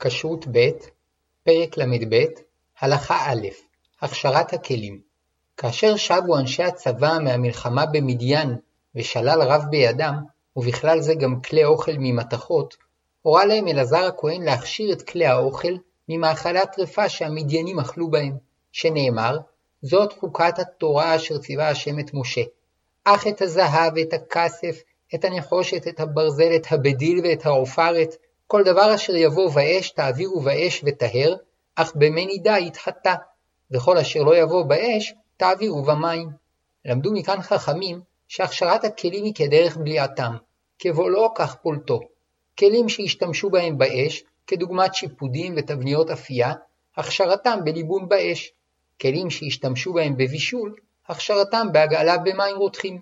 כשרות 0.00 0.46
ב', 0.52 0.70
פרק 1.44 1.78
ל"ב, 1.78 2.24
הלכה 2.80 3.32
א', 3.32 3.46
הכשרת 4.00 4.52
הכלים. 4.52 5.00
כאשר 5.56 5.96
שבו 5.96 6.38
אנשי 6.38 6.62
הצבא 6.62 7.18
מהמלחמה 7.24 7.86
במדיין 7.86 8.56
ושלל 8.94 9.42
רב 9.42 9.62
בידם, 9.70 10.14
ובכלל 10.56 11.00
זה 11.00 11.14
גם 11.14 11.40
כלי 11.40 11.64
אוכל 11.64 11.92
ממתכות, 11.98 12.76
הורה 13.22 13.44
להם 13.44 13.68
אלעזר 13.68 14.04
הכהן 14.04 14.42
להכשיר 14.42 14.92
את 14.92 15.02
כלי 15.02 15.26
האוכל 15.26 15.72
ממאכלי 16.08 16.58
הטרפה 16.58 17.08
שהמדיינים 17.08 17.78
אכלו 17.78 18.10
בהם, 18.10 18.36
שנאמר, 18.72 19.38
זאת 19.82 20.12
חוקת 20.12 20.58
התורה 20.58 21.16
אשר 21.16 21.38
ציווה 21.38 21.68
השם 21.68 21.98
את 22.00 22.14
משה. 22.14 22.42
אך 23.04 23.26
את 23.26 23.42
הזהב 23.42 23.92
ואת 23.96 24.12
הכסף, 24.12 24.82
את 25.14 25.24
הנחושת, 25.24 25.88
את 25.88 26.00
הברזל, 26.00 26.56
את 26.56 26.66
הבדיל 26.70 27.20
ואת 27.24 27.46
העופרת, 27.46 28.16
כל 28.50 28.62
דבר 28.64 28.94
אשר 28.94 29.16
יבוא 29.16 29.50
באש 29.50 29.90
תעבירו 29.90 30.40
באש 30.40 30.84
וטהר, 30.86 31.34
אך 31.74 31.92
במי 31.94 32.26
נידה 32.26 32.58
יתחטא, 32.58 33.14
וכל 33.70 33.98
אשר 33.98 34.22
לא 34.22 34.36
יבוא 34.36 34.62
באש 34.62 35.14
תעבירו 35.36 35.82
במים. 35.82 36.30
למדו 36.84 37.12
מכאן 37.12 37.42
חכמים 37.42 38.00
שהכשרת 38.28 38.84
הכלים 38.84 39.24
היא 39.24 39.34
כדרך 39.34 39.76
בליעתם, 39.76 40.36
כבולעו 40.78 41.34
כך 41.34 41.54
פולטו. 41.54 42.00
כלים 42.58 42.88
שהשתמשו 42.88 43.50
בהם 43.50 43.78
באש, 43.78 44.22
כדוגמת 44.46 44.94
שיפודים 44.94 45.54
ותבניות 45.56 46.10
אפייה, 46.10 46.52
הכשרתם 46.96 47.58
בליבון 47.64 48.08
באש. 48.08 48.52
כלים 49.00 49.30
שהשתמשו 49.30 49.92
בהם 49.92 50.16
בבישול, 50.16 50.74
הכשרתם 51.08 51.66
בהגעלה 51.72 52.18
במים 52.18 52.56
רותחים. 52.56 53.00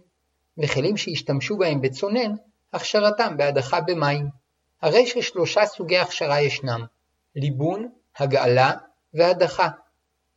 וכלים 0.59 0.97
שהשתמשו 0.97 1.57
בהם 1.57 1.81
בצונן, 1.81 2.35
הכשרתם 2.73 3.37
בהדחה 3.37 3.81
במים. 3.81 4.46
הרי 4.83 5.07
ששלושה 5.07 5.67
סוגי 5.67 5.99
הכשרה 5.99 6.41
ישנם 6.41 6.85
ליבון, 7.37 7.89
הגעלה 8.17 8.73
והדחה. 9.15 9.69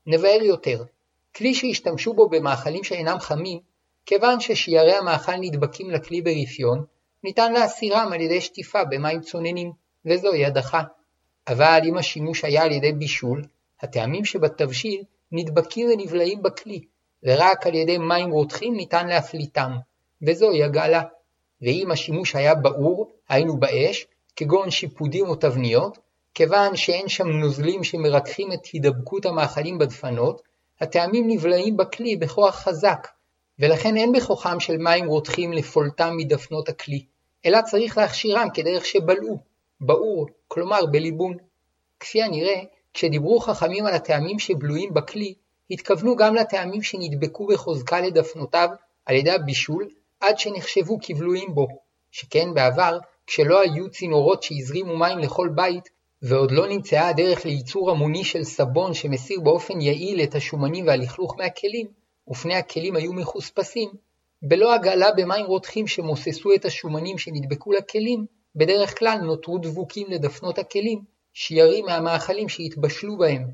נבהר 0.08 0.42
יותר, 0.42 0.84
כלי 1.36 1.54
שהשתמשו 1.54 2.14
בו 2.14 2.30
במאכלים 2.30 2.84
שאינם 2.84 3.20
חמים, 3.20 3.60
כיוון 4.06 4.40
ששיירי 4.40 4.96
המאכל 4.96 5.36
נדבקים 5.36 5.92
לכלי 5.92 6.22
ברפיון, 6.22 6.86
ניתן 7.24 7.54
להסירם 7.54 8.10
על 8.14 8.22
ידי 8.22 8.42
שטיפה 8.42 8.84
במים 8.84 9.22
צוננים, 9.22 9.72
וזוהי 10.06 10.46
הדחה. 10.46 10.84
אבל 11.48 11.80
אם 11.86 11.98
השימוש 11.98 12.46
היה 12.46 12.64
על 12.64 12.72
ידי 12.72 12.92
בישול, 12.92 13.46
הטעמים 13.82 14.26
שבתבשיל 14.26 15.04
נדבקים 15.32 15.90
ונבלעים 15.90 16.44
בכלי, 16.44 16.84
ורק 17.24 17.68
על 17.68 17.76
ידי 17.76 17.98
מים 17.98 18.32
רותחים 18.32 18.76
ניתן 18.76 19.08
להפליטם, 19.08 19.72
וזוהי 20.22 20.64
הגעלה. 20.64 21.02
ואם 21.62 21.92
השימוש 21.92 22.36
היה 22.36 22.56
באור, 22.56 23.12
היינו 23.30 23.58
באש, 23.58 24.08
כגון 24.40 24.72
שיפודים 24.72 25.26
או 25.26 25.36
תבניות, 25.36 25.98
כיוון 26.34 26.76
שאין 26.76 27.10
שם 27.10 27.28
נוזלים 27.28 27.84
שמרככים 27.84 28.54
את 28.54 28.66
הידבקות 28.66 29.26
המאכלים 29.26 29.78
בדפנות, 29.78 30.42
הטעמים 30.82 31.24
נבלעים 31.28 31.78
בכלי 31.78 32.16
בכוח 32.16 32.56
חזק, 32.56 33.08
ולכן 33.60 33.98
אין 33.98 34.12
בכוחם 34.12 34.60
של 34.60 34.78
מים 34.78 35.08
רותחים 35.08 35.54
לפולטם 35.54 36.14
מדפנות 36.18 36.70
הכלי, 36.70 37.06
אלא 37.46 37.62
צריך 37.62 37.98
להכשירם 37.98 38.48
כדרך 38.54 38.86
שבלעו, 38.86 39.40
באור, 39.82 40.28
כלומר 40.48 40.86
בליבון. 40.92 41.38
כפי 42.00 42.24
הנראה, 42.24 42.62
כשדיברו 42.94 43.40
חכמים 43.40 43.86
על 43.86 43.94
הטעמים 43.94 44.40
שבלועים 44.40 44.94
בכלי, 44.94 45.34
התכוונו 45.72 46.16
גם 46.16 46.36
לטעמים 46.36 46.82
שנדבקו 46.82 47.48
בחוזקה 47.48 48.02
לדפנותיו 48.02 48.70
על 49.06 49.16
ידי 49.16 49.32
הבישול, 49.32 49.90
עד 50.20 50.40
שנחשבו 50.40 50.98
כבלועים 51.02 51.56
בו, 51.56 51.68
שכן 52.12 52.54
בעבר 52.54 53.00
כשלא 53.30 53.62
היו 53.62 53.90
צינורות 53.90 54.44
שהזרימו 54.44 54.98
מים 54.98 55.18
לכל 55.18 55.50
בית, 55.56 55.90
ועוד 56.22 56.52
לא 56.52 56.68
נמצאה 56.68 57.08
הדרך 57.08 57.46
לייצור 57.46 57.92
המוני 57.92 58.24
של 58.24 58.44
סבון 58.44 58.94
שמסיר 58.94 59.40
באופן 59.40 59.82
יעיל 59.82 60.24
את 60.24 60.36
השומנים 60.36 60.88
והלכלוך 60.88 61.36
מהכלים, 61.38 61.88
ופני 62.30 62.56
הכלים 62.56 62.96
היו 62.96 63.14
מחוספסים, 63.14 63.90
בלא 64.42 64.74
הגעלה 64.74 65.12
במים 65.18 65.46
רותחים 65.46 65.88
שמוססו 65.88 66.54
את 66.54 66.66
השומנים 66.66 67.18
שנדבקו 67.18 67.72
לכלים, 67.72 68.26
בדרך 68.56 69.00
כלל 69.00 69.18
נותרו 69.18 69.58
דבוקים 69.58 70.08
לדפנות 70.10 70.60
הכלים, 70.60 71.00
שיירים 71.34 71.86
מהמאכלים 71.86 72.50
שהתבשלו 72.50 73.18
בהם. 73.18 73.48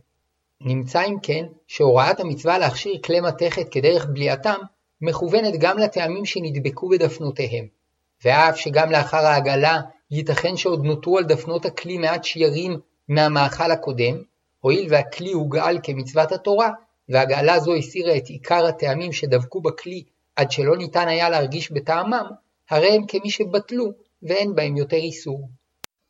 נמצא 0.61 1.03
אם 1.05 1.15
כן, 1.23 1.45
שהוראת 1.67 2.19
המצווה 2.19 2.57
להכשיר 2.57 3.01
כלי 3.05 3.21
מתכת 3.21 3.69
כדרך 3.69 4.05
בליעתם, 4.05 4.59
מכוונת 5.01 5.53
גם 5.59 5.77
לטעמים 5.77 6.25
שנדבקו 6.25 6.89
בדפנותיהם. 6.89 7.84
ואף 8.23 8.57
שגם 8.57 8.91
לאחר 8.91 9.25
העגלה 9.25 9.81
ייתכן 10.11 10.57
שעוד 10.57 10.85
נותרו 10.85 11.17
על 11.17 11.23
דפנות 11.23 11.65
הכלי 11.65 11.97
מעט 11.97 12.23
שיירים 12.23 12.79
מהמאכל 13.07 13.71
הקודם, 13.71 14.21
הואיל 14.59 14.87
והכלי 14.89 15.31
הוגעל 15.31 15.79
כמצוות 15.83 16.31
התורה, 16.31 16.71
והגעלה 17.09 17.59
זו 17.59 17.75
הסירה 17.75 18.17
את 18.17 18.27
עיקר 18.27 18.65
הטעמים 18.65 19.13
שדבקו 19.13 19.61
בכלי 19.61 20.03
עד 20.35 20.51
שלא 20.51 20.77
ניתן 20.77 21.07
היה 21.07 21.29
להרגיש 21.29 21.71
בטעמם, 21.71 22.25
הרי 22.69 22.91
הם 22.91 23.05
כמי 23.07 23.29
שבטלו 23.29 23.91
ואין 24.23 24.55
בהם 24.55 24.77
יותר 24.77 24.97
איסור. 24.97 25.49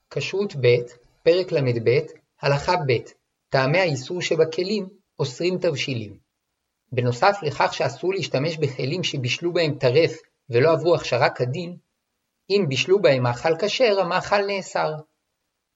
כשרות 0.09 0.55
ב', 0.55 0.75
פרק 1.23 1.51
ל"ב, 1.51 1.99
הלכה 2.41 2.75
ב', 2.87 2.97
טעמי 3.49 3.79
האיסור 3.79 4.21
שבכלים 4.21 4.87
אוסרים 5.19 5.57
תבשילים. 5.57 6.17
בנוסף 6.91 7.37
לכך 7.43 7.73
שאסור 7.73 8.13
להשתמש 8.13 8.57
בכלים 8.57 9.03
שבישלו 9.03 9.53
בהם 9.53 9.75
טרף 9.79 10.17
ולא 10.49 10.71
עברו 10.71 10.95
הכשרה 10.95 11.29
כדין, 11.29 11.77
אם 12.49 12.65
בישלו 12.69 13.01
בהם 13.01 13.23
מאכל 13.23 13.57
כשר, 13.59 13.99
המאכל 13.99 14.45
נאסר. 14.45 14.93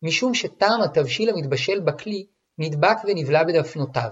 משום 0.02 0.34
שטעם 0.34 0.82
התבשיל 0.82 1.30
המתבשל 1.30 1.80
בכלי 1.80 2.26
נדבק 2.58 2.98
ונבלע 3.08 3.44
בדפנותיו, 3.44 4.12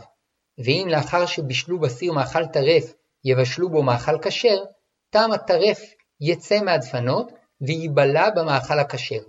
ואם 0.57 0.87
לאחר 0.91 1.25
שבישלו 1.25 1.79
בסיר 1.79 2.13
מאכל 2.13 2.45
טרף 2.45 2.93
יבשלו 3.23 3.69
בו 3.69 3.83
מאכל 3.83 4.21
כשר, 4.21 4.63
טעם 5.09 5.31
הטרף 5.31 5.79
יצא 6.21 6.61
מהדפנות 6.61 7.31
וייבלע 7.61 8.29
במאכל 8.29 8.79
הכשר. 8.79 9.21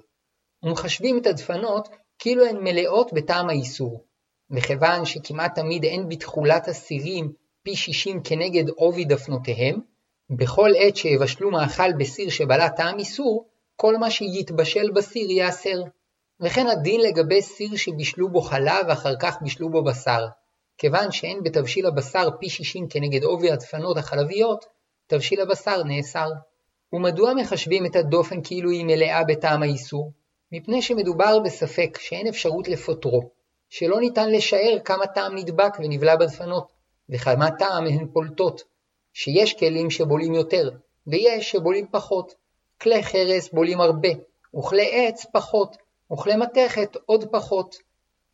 ומחשבים 0.62 1.18
את 1.18 1.26
הדפנות 1.26 1.88
כאילו 2.18 2.46
הן 2.46 2.56
מלאות 2.60 3.12
בטעם 3.12 3.48
האיסור, 3.48 4.04
וכיוון 4.50 5.04
שכמעט 5.04 5.54
תמיד 5.54 5.84
אין 5.84 6.08
בתכולת 6.08 6.68
הסירים 6.68 7.32
פי 7.62 7.76
שישים 7.76 8.22
כנגד 8.22 8.68
עובי 8.68 9.04
דפנותיהם, 9.04 9.80
בכל 10.30 10.70
עת 10.78 10.96
שיבשלו 10.96 11.50
מאכל 11.50 11.92
בסיר 11.92 12.30
שבלע 12.30 12.68
טעם 12.68 12.98
איסור, 12.98 13.48
כל 13.76 13.96
מה 13.96 14.10
שיתבשל 14.10 14.90
בסיר 14.90 15.30
ייאסר. 15.30 15.82
וכן 16.40 16.66
הדין 16.66 17.00
לגבי 17.00 17.42
סיר 17.42 17.76
שבישלו 17.76 18.28
בו 18.28 18.40
חלב 18.40 18.86
ואחר 18.88 19.14
כך 19.20 19.38
בישלו 19.42 19.70
בו 19.70 19.84
בשר. 19.84 20.26
כיוון 20.78 21.12
שאין 21.12 21.42
בתבשיל 21.42 21.86
הבשר 21.86 22.28
פי 22.40 22.48
שישים 22.48 22.88
כנגד 22.88 23.24
עובי 23.24 23.50
הדפנות 23.50 23.96
החלביות, 23.96 24.64
תבשיל 25.06 25.40
הבשר 25.40 25.82
נאסר. 25.82 26.28
ומדוע 26.92 27.34
מחשבים 27.34 27.86
את 27.86 27.96
הדופן 27.96 28.42
כאילו 28.42 28.70
היא 28.70 28.84
מלאה 28.84 29.24
בטעם 29.24 29.62
האיסור? 29.62 30.12
מפני 30.52 30.82
שמדובר 30.82 31.38
בספק 31.38 31.98
שאין 32.00 32.26
אפשרות 32.26 32.68
לפותרו, 32.68 33.30
שלא 33.68 34.00
ניתן 34.00 34.30
לשער 34.30 34.78
כמה 34.84 35.06
טעם 35.06 35.36
נדבק 35.36 35.76
ונבלע 35.78 36.16
בדפנות, 36.16 36.72
וכמה 37.10 37.50
טעם 37.50 37.86
הן 37.86 38.06
פולטות, 38.12 38.62
שיש 39.20 39.54
כלים 39.54 39.90
שבולים 39.90 40.34
יותר, 40.34 40.70
ויש 41.06 41.50
שבולים 41.50 41.86
פחות. 41.90 42.34
כלי 42.80 43.02
חרס 43.02 43.48
בולים 43.52 43.80
הרבה, 43.80 44.08
וכלי 44.58 44.90
עץ 44.92 45.26
פחות, 45.32 45.76
וכלי 46.12 46.36
מתכת 46.36 46.96
עוד 47.06 47.24
פחות. 47.30 47.76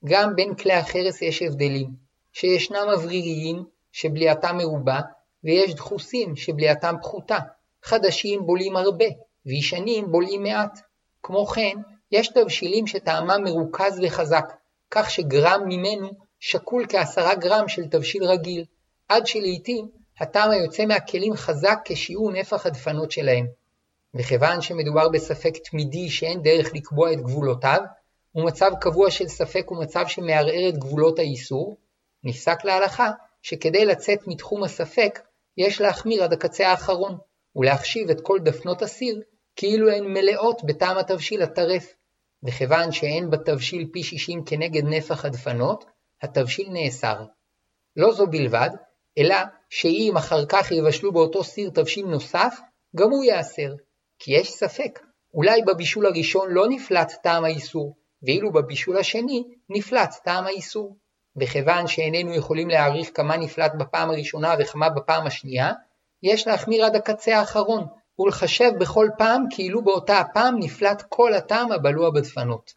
גם 0.05 0.37
בין 0.37 0.55
כלי 0.55 0.73
החרס 0.73 1.23
יש 1.23 1.43
הבדלים, 1.43 1.91
שישנם 2.33 2.87
אווריריים 2.93 3.65
שבליעתם 3.93 4.57
מרובה, 4.57 5.01
ויש 5.45 5.75
דחוסים 5.75 6.37
שבליעתם 6.37 6.95
פחותה. 7.03 7.39
חדשים 7.83 8.47
בולים 8.47 8.77
הרבה, 8.77 9.07
וישנים 9.47 10.11
בולים 10.11 10.43
מעט. 10.43 10.81
כמו 11.23 11.47
כן, 11.47 11.77
יש 12.13 12.29
תבשילים 12.29 12.87
שטעמם 12.87 13.45
מרוכז 13.45 14.01
וחזק, 14.03 14.53
כך 14.91 15.11
שגרם 15.11 15.61
ממנו 15.69 16.09
שקול 16.41 16.87
כעשרה 16.89 17.35
גרם 17.35 17.69
של 17.69 17.87
תבשיל 17.87 18.25
רגיל, 18.25 18.65
עד 19.09 19.27
שלעיתים 19.27 20.04
הטעם 20.21 20.51
היוצא 20.51 20.85
מהכלים 20.85 21.35
חזק 21.35 21.79
כשיעור 21.85 22.33
נפח 22.33 22.67
הדפנות 22.67 23.11
שלהם. 23.11 23.47
וכיוון 24.15 24.61
שמדובר 24.61 25.09
בספק 25.09 25.53
תמידי 25.71 26.11
שאין 26.11 26.43
דרך 26.43 26.75
לקבוע 26.75 27.13
את 27.13 27.21
גבולותיו, 27.21 27.81
ומצב 28.35 28.71
קבוע 28.81 29.11
של 29.11 29.29
ספק 29.29 29.65
הוא 29.67 29.83
מצב 29.83 30.05
שמערער 30.09 30.69
את 30.69 30.79
גבולות 30.79 31.19
האיסור, 31.19 31.77
נפסק 32.25 32.65
להלכה 32.65 33.11
שכדי 33.43 33.85
לצאת 33.85 34.19
מתחום 34.27 34.65
הספק, 34.65 35.21
יש 35.57 35.81
להחמיר 35.81 36.25
עד 36.25 36.33
הקצה 36.33 36.69
האחרון, 36.69 37.19
ולהחשיב 37.57 38.11
את 38.11 38.21
כל 38.21 38.39
דפנות 38.43 38.83
הסיר 38.83 39.21
כאילו 39.57 39.91
הן 39.91 40.05
מלאות 40.05 40.65
בטעם 40.65 40.99
התבשיל 40.99 41.43
הטרף. 41.43 41.95
וכיוון 42.43 42.93
שאין 42.93 43.31
בתבשיל 43.31 43.89
פי 43.93 44.03
שישים 44.03 44.45
כנגד 44.45 44.85
נפח 44.85 45.25
הדפנות, 45.25 45.85
התבשיל 46.23 46.69
נאסר. 46.71 47.25
לא 47.97 48.13
זו 48.13 48.27
בלבד, 48.27 48.71
אלא 49.19 49.37
שאם 49.77 50.17
אחר 50.17 50.47
כך 50.49 50.73
יבשלו 50.73 51.13
באותו 51.13 51.45
סיר 51.45 51.71
תבשיל 51.71 52.07
נוסף, 52.07 52.59
גם 52.97 53.11
הוא 53.11 53.25
ייאסר. 53.25 53.75
כי 54.19 54.33
יש 54.33 54.53
ספק, 54.53 55.01
אולי 55.35 55.63
בבישול 55.63 56.07
הראשון 56.07 56.51
לא 56.51 56.69
נפלט 56.69 57.13
טעם 57.23 57.45
האיסור, 57.45 57.97
ואילו 58.23 58.53
בבישול 58.53 58.99
השני 58.99 59.45
נפלט 59.71 60.15
טעם 60.25 60.45
האיסור. 60.45 60.97
וכיוון 61.41 61.87
שאיננו 61.87 62.35
יכולים 62.35 62.69
להעריך 62.69 63.11
כמה 63.15 63.37
נפלט 63.37 63.73
בפעם 63.79 64.11
הראשונה 64.11 64.55
וכמה 64.59 64.89
בפעם 64.89 65.27
השנייה, 65.27 65.73
יש 66.23 66.47
להחמיר 66.47 66.85
עד 66.85 66.97
הקצה 66.97 67.39
האחרון, 67.39 67.87
ולחשב 68.19 68.71
בכל 68.81 69.09
פעם 69.19 69.45
כאילו 69.51 69.85
באותה 69.85 70.19
הפעם 70.19 70.59
נפלט 70.59 71.03
כל 71.09 71.35
הטעם 71.35 71.73
הבלוע 71.73 72.11
בדפנות. 72.11 72.71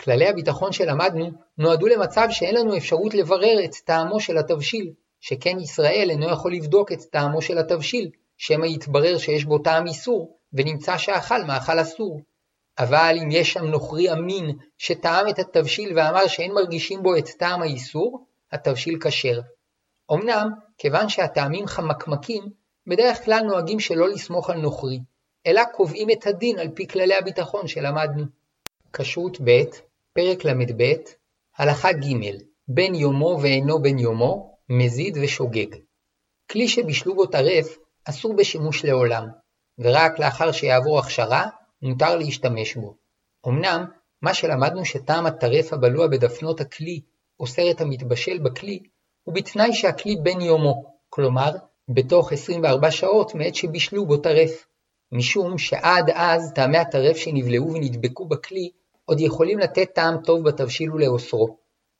כללי 0.00 0.28
הביטחון 0.28 0.72
שלמדנו 0.72 1.30
נועדו 1.58 1.86
למצב 1.86 2.26
שאין 2.30 2.54
לנו 2.54 2.76
אפשרות 2.76 3.14
לברר 3.14 3.64
את 3.64 3.74
טעמו 3.74 4.20
של 4.20 4.38
התבשיל, 4.38 4.92
שכן 5.26 5.60
ישראל 5.60 6.06
אינו 6.10 6.30
יכול 6.30 6.54
לבדוק 6.54 6.92
את 6.92 7.00
טעמו 7.00 7.42
של 7.42 7.58
התבשיל, 7.58 8.10
שמא 8.36 8.66
יתברר 8.66 9.18
שיש 9.18 9.44
בו 9.44 9.58
טעם 9.58 9.86
איסור, 9.86 10.38
ונמצא 10.52 10.98
שאכל 10.98 11.44
מאכל 11.44 11.80
אסור. 11.80 12.20
אבל 12.78 13.16
אם 13.22 13.28
יש 13.30 13.52
שם 13.52 13.64
נוכרי 13.64 14.12
אמין 14.12 14.56
שטעם 14.78 15.28
את 15.28 15.38
התבשיל 15.38 15.92
ואמר 15.96 16.26
שאין 16.26 16.52
מרגישים 16.52 17.02
בו 17.02 17.16
את 17.16 17.28
טעם 17.28 17.62
האיסור, 17.62 18.26
התבשיל 18.52 18.98
כשר. 19.00 19.40
אמנם, 20.12 20.50
כיוון 20.78 21.08
שהטעמים 21.08 21.66
חמקמקים, 21.66 22.42
בדרך 22.86 23.24
כלל 23.24 23.40
נוהגים 23.40 23.80
שלא 23.80 24.08
לסמוך 24.08 24.50
על 24.50 24.60
נוכרי, 24.60 25.00
אלא 25.46 25.62
קובעים 25.64 26.10
את 26.10 26.26
הדין 26.26 26.58
על 26.58 26.68
פי 26.74 26.86
כללי 26.88 27.14
הביטחון 27.14 27.66
שלמדנו. 27.66 28.24
כשרות 28.92 29.40
ב', 29.44 29.62
פרק 30.12 30.44
ל"ב, 30.44 30.92
הלכה 31.56 31.92
ג', 31.92 32.36
בן 32.68 32.94
יומו 32.94 33.38
ואינו 33.42 33.82
בן 33.82 33.98
יומו, 33.98 34.53
מזיד 34.68 35.18
ושוגג. 35.22 35.76
כלי 36.50 36.68
שבישלו 36.68 37.14
בו 37.14 37.26
טרף 37.26 37.76
אסור 38.04 38.36
בשימוש 38.36 38.84
לעולם, 38.84 39.28
ורק 39.78 40.18
לאחר 40.18 40.52
שיעבור 40.52 40.98
הכשרה 40.98 41.46
מותר 41.82 42.16
להשתמש 42.16 42.76
בו. 42.76 42.96
אמנם, 43.48 43.84
מה 44.22 44.34
שלמדנו 44.34 44.84
שטעם 44.84 45.26
הטרף 45.26 45.72
הבלוע 45.72 46.06
בדפנות 46.06 46.60
הכלי 46.60 47.00
אוסר 47.40 47.70
את 47.70 47.80
המתבשל 47.80 48.38
בכלי, 48.38 48.78
הוא 49.22 49.34
בתנאי 49.34 49.72
שהכלי 49.72 50.16
בן 50.22 50.40
יומו, 50.40 50.84
כלומר, 51.08 51.50
בתוך 51.88 52.32
24 52.32 52.90
שעות 52.90 53.34
מעת 53.34 53.54
שבישלו 53.54 54.06
בו 54.06 54.16
טרף. 54.16 54.66
משום 55.12 55.58
שעד 55.58 56.10
אז 56.14 56.52
טעמי 56.54 56.78
הטרף 56.78 57.16
שנבלעו 57.16 57.72
ונדבקו 57.72 58.26
בכלי 58.26 58.70
עוד 59.04 59.20
יכולים 59.20 59.58
לתת 59.58 59.94
טעם 59.94 60.22
טוב 60.24 60.48
בתבשיל 60.48 60.92
ולאוסרו. 60.92 61.56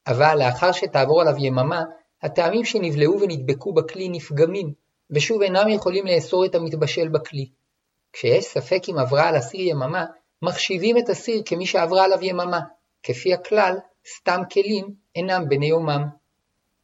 אבל 0.07 0.39
לאחר 0.39 0.73
שתעבור 0.73 1.21
עליו 1.21 1.35
יממה, 1.39 1.83
הטעמים 2.25 2.65
שנבלעו 2.65 3.21
ונדבקו 3.21 3.73
בכלי 3.73 4.09
נפגמים, 4.09 4.73
ושוב 5.11 5.43
אינם 5.43 5.69
יכולים 5.69 6.07
לאסור 6.07 6.45
את 6.45 6.55
המתבשל 6.55 7.09
בכלי. 7.09 7.49
כשיש 8.13 8.45
ספק 8.45 8.83
אם 8.89 8.99
עברה 8.99 9.29
על 9.29 9.39
אסיר 9.39 9.61
יממה, 9.61 10.05
מחשיבים 10.43 10.99
את 10.99 11.11
אסיר 11.11 11.43
כמי 11.47 11.67
שעברה 11.67 12.05
עליו 12.05 12.19
יממה, 12.23 12.61
כפי 13.03 13.35
הכלל, 13.35 13.77
סתם 14.17 14.43
כלים 14.53 14.95
אינם 15.17 15.49
בני 15.49 15.67
יומם. 15.67 16.05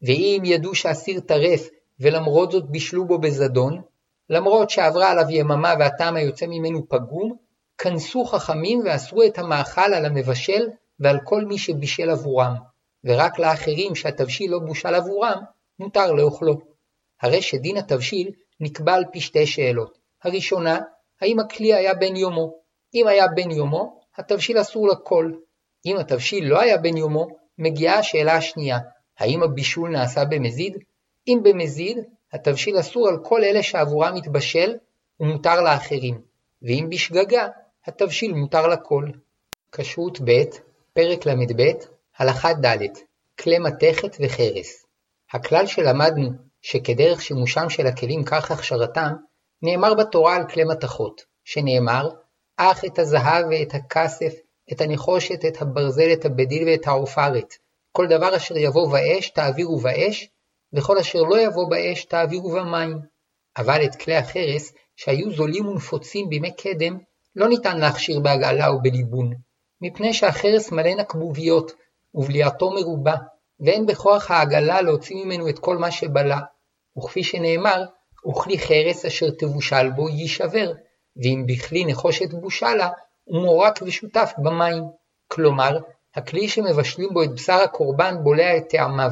ואם 0.03 0.43
ידעו 0.45 0.75
שאסיר 0.75 1.21
טרף 1.21 1.69
ולמרות 2.01 2.53
זאת 2.53 2.71
בישלו 2.71 3.07
בו 3.07 3.19
בזדון, 3.19 3.83
למרות 4.31 4.71
שעברה 4.71 5.11
עליו 5.11 5.31
יממה 5.31 5.75
והטעם 5.79 6.17
היוצא 6.17 6.47
ממנו 6.47 6.89
פגום, 6.89 7.37
כנסו 7.79 8.25
חכמים 8.25 8.83
ואסרו 8.85 9.23
את 9.23 9.39
המאכל 9.39 9.95
על 9.95 10.05
המבשל 10.05 10.69
ועל 11.01 11.19
כל 11.25 11.45
מי 11.45 11.59
שבישל 11.59 12.11
עבורם, 12.11 12.55
ורק 13.05 13.39
לאחרים 13.39 13.95
שהתבשיל 13.95 14.51
לא 14.51 14.59
בושל 14.59 14.95
עבורם, 14.95 15.43
מותר 15.79 16.13
לאוכלו. 16.13 16.61
הרי 17.23 17.43
שדין 17.43 17.77
התבשיל 17.77 18.31
נקבע 18.61 18.95
על 18.95 19.05
פי 19.13 19.21
שתי 19.21 19.47
שאלות. 19.47 19.99
הראשונה, 20.23 20.79
האם 21.21 21.41
הכלי 21.41 21.75
היה 21.75 21.95
בן 21.95 22.17
יומו? 22.17 22.55
אם 22.95 23.07
היה 23.07 23.27
בן 23.29 23.51
יומו, 23.51 24.01
התבשיל 24.17 24.61
אסור 24.61 24.89
לכל. 24.89 25.33
אם 25.87 25.97
התבשיל 25.97 26.49
לא 26.49 26.61
היה 26.61 26.77
בן 26.77 26.97
יומו, 26.97 27.27
מגיעה 27.59 27.99
השאלה 27.99 28.37
השנייה, 28.37 28.79
האם 29.19 29.43
הבישול 29.43 29.91
נעשה 29.91 30.25
במזיד? 30.25 30.77
אם 31.29 31.41
במזיד, 31.43 31.99
התבשיל 32.33 32.81
אסור 32.81 33.09
על 33.09 33.19
כל 33.25 33.45
אלה 33.45 33.63
שעבורם 33.63 34.15
מתבשל, 34.15 34.77
ומותר 35.21 35.61
לאחרים, 35.61 36.21
ואם 36.63 36.87
בשגגה, 36.91 37.49
התבשיל 37.87 38.33
מותר 38.33 38.67
לכל. 38.67 39.05
כשרות 39.73 40.21
ב', 40.21 40.43
פרק 40.93 41.27
ל"ב, 41.27 41.63
הלכה 42.21 42.53
ד', 42.53 42.87
כלי 43.41 43.59
מתכת 43.59 44.17
וחרס. 44.21 44.87
הכלל 45.33 45.67
שלמדנו 45.67 46.31
שכדרך 46.63 47.23
שימושם 47.23 47.71
של 47.71 47.87
הכלים 47.87 48.25
כך 48.25 48.51
הכשרתם, 48.51 49.13
נאמר 49.63 49.95
בתורה 49.95 50.37
על 50.37 50.49
כלי 50.49 50.65
מתכות, 50.65 51.23
שנאמר, 51.45 52.09
אך 52.57 52.85
את 52.85 52.99
הזהב 52.99 53.47
ואת 53.51 53.75
הכסף, 53.75 54.35
את 54.73 54.81
הנחושת, 54.81 55.45
את 55.45 55.63
הברזל, 55.63 56.13
את 56.13 56.25
הבדיל 56.25 56.69
ואת 56.69 56.87
העופרת, 56.87 57.55
כל 57.93 58.07
דבר 58.07 58.37
אשר 58.37 58.57
יבוא 58.57 58.93
באש 58.93 59.31
תעבירו 59.31 59.79
באש, 59.79 60.29
וכל 60.73 60.99
אשר 60.99 61.23
לא 61.23 61.41
יבוא 61.41 61.71
באש 61.71 62.05
תעבירו 62.05 62.51
במים. 62.51 62.99
אבל 63.57 63.85
את 63.85 63.97
כלי 63.97 64.17
החרס, 64.17 64.73
שהיו 64.97 65.31
זולים 65.31 65.69
ונפוצים 65.69 66.29
בימי 66.29 66.57
קדם, 66.57 66.99
לא 67.37 67.49
ניתן 67.49 67.79
להכשיר 67.79 68.21
בהגעלה 68.21 68.69
או 68.69 68.83
בליבון, 68.83 69.35
מפני 69.81 70.15
שהחרס 70.15 70.73
מלא 70.73 70.95
נקבוביות, 70.95 71.73
ובליעתו 72.15 72.71
מרובה, 72.71 73.15
ואין 73.61 73.87
בכוח 73.87 74.31
העגלה 74.31 74.81
להוציא 74.81 75.25
ממנו 75.25 75.49
את 75.49 75.59
כל 75.59 75.79
מה 75.79 75.91
שבלע, 75.91 76.39
וכפי 76.99 77.25
שנאמר, 77.25 77.85
וכלי 78.29 78.59
חרס 78.59 79.05
אשר 79.05 79.31
תבושל 79.31 79.91
בו 79.91 80.09
יישבר, 80.09 80.73
ואם 81.17 81.45
בכלי 81.47 81.85
נחושת 81.85 82.31
בושלה, 82.31 82.89
הוא 83.25 83.43
מורק 83.43 83.79
ושותף 83.83 84.33
במים. 84.39 84.83
כלומר, 85.29 85.79
הכלי 86.15 86.49
שמבשלים 86.49 87.09
בו 87.13 87.23
את 87.23 87.35
בשר 87.35 87.53
הקורבן 87.53 88.23
בולע 88.23 88.57
את 88.57 88.69
טעמיו, 88.69 89.11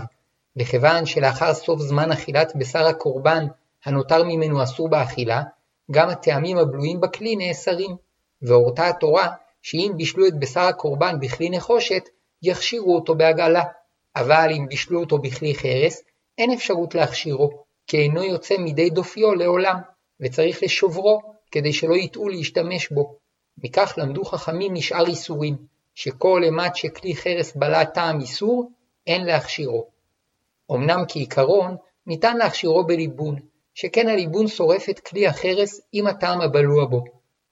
וכיוון 0.57 1.07
שלאחר 1.07 1.55
סוף 1.55 1.81
זמן 1.81 2.13
אכילת 2.13 2.53
בשר 2.57 2.87
הקורבן 2.87 3.47
הנותר 3.85 4.25
ממנו 4.25 4.63
אסור 4.63 4.89
באכילה, 4.89 5.43
גם 5.91 6.09
הטעמים 6.09 6.59
הבלויים 6.59 7.01
בכלי 7.01 7.37
נאסרים, 7.37 7.97
והורתה 8.43 8.89
התורה 8.89 9.29
שאם 9.63 9.93
בישלו 9.97 10.27
את 10.27 10.39
בשר 10.39 10.61
הקורבן 10.61 11.21
בכלי 11.21 11.51
נחושת, 11.51 12.03
יכשירו 12.43 12.95
אותו 12.95 13.15
בהגעלה, 13.15 13.65
אבל 14.17 14.49
אם 14.57 14.67
בישלו 14.69 15.01
אותו 15.01 15.19
בכלי 15.19 15.55
חרס, 15.55 16.03
אין 16.39 16.53
אפשרות 16.53 16.95
להכשירו, 16.95 17.65
כי 17.87 17.97
אינו 17.97 18.25
יוצא 18.25 18.57
מידי 18.57 18.91
דופיו 18.91 19.35
לעולם, 19.35 19.77
וצריך 20.21 20.63
לשוברו, 20.63 21.21
כדי 21.51 21.73
שלא 21.73 21.95
יטעו 21.95 22.29
להשתמש 22.29 22.89
בו. 22.93 23.19
מכך 23.59 23.95
למדו 23.97 24.25
חכמים 24.25 24.75
משאר 24.75 25.07
איסורים, 25.07 25.57
שכל 25.95 26.41
אימת 26.45 26.77
שכלי 26.77 27.17
חרס 27.17 27.57
בלע 27.57 27.85
טעם 27.85 28.21
איסור, 28.21 28.71
אין 29.07 29.25
להכשירו. 29.25 29.89
אמנם 30.73 31.03
כעיקרון, 31.09 31.77
ניתן 32.07 32.37
להכשירו 32.37 32.87
בליבון, 32.87 33.37
שכן 33.75 34.09
הליבון 34.09 34.49
שורף 34.49 34.89
את 34.89 35.01
כלי 35.01 35.27
החרס 35.27 35.81
עם 35.93 36.07
הטעם 36.07 36.41
הבלוע 36.41 36.85
בו. 36.85 37.05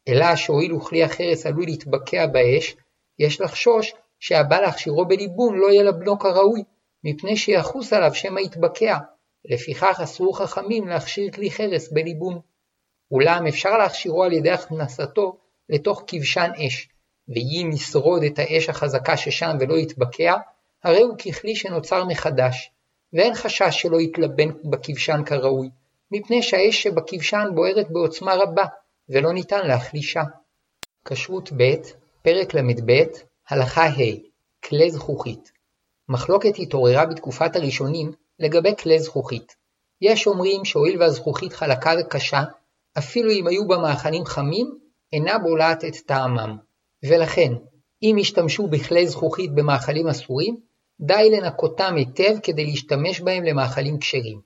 אלא 0.09 0.37
שהואיל 0.37 0.75
וכלי 0.75 1.02
החרס 1.05 1.47
עלול 1.47 1.64
להתבקע 1.64 2.26
באש, 2.26 2.76
יש 3.19 3.40
לחשוש 3.40 3.93
שהבא 4.20 4.61
להכשירו 4.61 5.06
בליבון 5.06 5.58
לא 5.58 5.70
יהיה 5.70 5.82
לבנו 5.82 6.18
כראוי, 6.18 6.62
מפני 7.04 7.37
שיחוס 7.37 7.92
עליו 7.92 8.14
שמא 8.14 8.40
יתבקע, 8.40 8.99
לפיכך 9.44 10.00
אסרו 10.04 10.32
חכמים 10.32 10.88
להכשיר 10.88 11.30
כלי 11.30 11.50
חרס 11.50 11.92
בליבון. 11.92 12.40
אולם 13.11 13.46
אפשר 13.46 13.78
להכשירו 13.78 14.25
על 14.25 14.32
ידי 14.32 14.50
הכנסתו 14.50 15.37
לתוך 15.68 16.02
כבשן 16.06 16.50
אש, 16.66 16.88
ואם 17.28 17.70
ישרוד 17.73 18.23
את 18.23 18.38
האש 18.38 18.68
החזקה 18.68 19.16
ששם 19.16 19.56
ולא 19.61 19.75
יתבקע, 19.75 20.35
הרי 20.85 21.02
הוא 21.02 21.16
ככלי 21.18 21.56
שנוצר 21.56 22.04
מחדש, 22.04 22.70
ואין 23.12 23.35
חשש 23.35 23.82
שלא 23.82 24.00
יתלבן 24.00 24.49
בכבשן 24.70 25.20
כראוי, 25.26 25.70
מפני 26.11 26.42
שהאש 26.42 26.82
שבכבשן 26.82 27.49
בוערת 27.54 27.90
בעוצמה 27.90 28.35
רבה, 28.35 28.64
ולא 29.08 29.32
ניתן 29.32 29.66
להחלישה. 29.66 30.23
כשרות 31.04 31.52
ב', 31.56 31.75
פרק 32.23 32.54
ל"ב, 32.54 33.04
הלכה 33.50 33.87
ה', 33.87 34.17
כלי 34.65 34.91
זכוכית. 34.91 35.53
מחלוקת 36.09 36.55
התעוררה 36.59 37.07
בתקופת 37.07 37.57
הראשונים 37.57 38.12
לגבי 38.38 38.76
כלי 38.79 38.99
זכוכית. 38.99 39.57
יש 40.00 40.26
אומרים 40.26 40.65
שהואיל 40.65 41.03
והזכוכית 41.03 41.53
חלקה 41.53 41.93
וקשה, 42.00 42.43
אפילו 42.99 43.31
אם 43.31 43.47
היו 43.47 43.69
בה 43.69 43.79
מאכלים 43.79 44.25
חמים, 44.25 44.79
אינה 45.12 45.38
בולעת 45.38 45.85
את 45.85 45.97
טעמם. 46.07 46.57
ולכן, 47.05 47.53
אם 48.03 48.17
ישתמשו 48.19 48.67
בכלי 48.67 49.07
זכוכית 49.07 49.55
במאכלים 49.55 50.09
אסורים, 50.09 50.57
די 51.00 51.31
לנקותם 51.31 51.95
היטב 51.97 52.38
כדי 52.43 52.65
להשתמש 52.65 53.21
בהם 53.21 53.45
למאכלים 53.45 53.99
כשרים. 53.99 54.41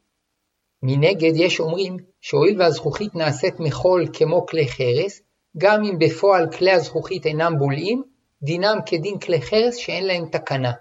מנגד 0.82 1.32
יש 1.34 1.60
אומרים 1.60 1.96
שהואיל 2.20 2.60
והזכוכית 2.62 3.14
נעשית 3.14 3.54
מחול 3.60 4.06
כמו 4.12 4.46
כלי 4.46 4.68
חרס, 4.68 5.22
גם 5.58 5.84
אם 5.84 5.98
בפועל 5.98 6.52
כלי 6.52 6.70
הזכוכית 6.70 7.26
אינם 7.26 7.58
בולעים, 7.58 8.02
דינם 8.42 8.78
כדין 8.86 9.18
כלי 9.18 9.42
חרס 9.42 9.76
שאין 9.76 10.06
להם 10.06 10.26
תקנה, 10.26 10.72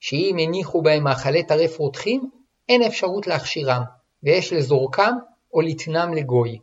שאם 0.00 0.36
הניחו 0.40 0.82
בהם 0.82 1.04
מאכלי 1.04 1.42
טרף 1.46 1.78
רותחים, 1.78 2.30
אין 2.68 2.82
אפשרות 2.82 3.26
להכשירם, 3.26 3.82
ויש 4.22 4.52
לזורקם 4.52 5.12
או 5.54 5.60
לתנם 5.60 6.14
לגוי. 6.14 6.58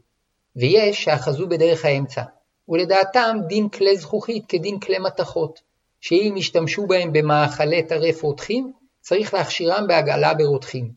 ויש 0.56 1.04
שאחזו 1.04 1.48
בדרך 1.48 1.86
האמצע, 1.86 2.22
ולדעתם 2.70 3.38
דין 3.48 3.70
כלי 3.70 3.98
זכוכית 3.98 4.46
כדין 4.48 4.80
כלי 4.80 5.00
מתכות, 5.00 5.60
שאם 6.02 6.34
ישתמשו 6.38 6.88
בהם 6.88 7.14
במאכלי 7.14 7.84
טרף 7.84 8.24
רותחים, 8.24 8.74
צריך 9.02 9.34
להכשירם 9.34 9.88
בהגעלה 9.88 10.34
ברותחים. 10.34 10.92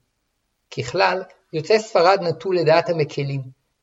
ככלל, 0.71 1.23
יוצאי 1.53 1.79
ספרד 1.79 2.19
נטו 2.23 2.53
לדעת 2.53 2.89
המקלים, 2.89 3.41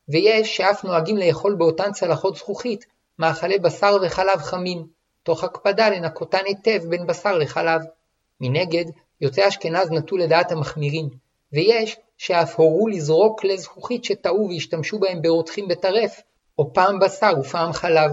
ויש 0.10 0.58
שאף 0.58 0.84
נוהגים 0.84 1.18
לאכול 1.18 1.56
באותן 1.56 1.92
צלחות 1.92 2.36
זכוכית 2.36 2.86
מאכלי 3.20 3.60
בשר 3.60 3.98
וחלב 4.02 4.38
חמים, 4.38 4.88
תוך 5.24 5.44
הקפדה 5.44 5.90
לנקותן 5.90 6.46
היטב 6.46 6.90
בין 6.90 7.08
בשר 7.08 7.38
לחלב. 7.38 7.82
מנגד, 8.42 8.86
יוצאי 9.22 9.48
אשכנז 9.48 9.92
נטו 9.92 10.18
לדעת 10.18 10.52
המחמירים, 10.52 11.10
ויש 11.54 11.98
שאף 12.18 12.60
הורו 12.60 12.88
לזרוק 12.88 13.40
כלי 13.40 13.58
זכוכית 13.58 14.04
שטעו 14.04 14.50
והשתמשו 14.50 15.00
בהם 15.00 15.22
ברותחים 15.22 15.68
בטרף, 15.68 16.22
או 16.60 16.74
פעם 16.74 17.00
בשר 17.00 17.34
ופעם 17.40 17.74
חלב. 17.74 18.12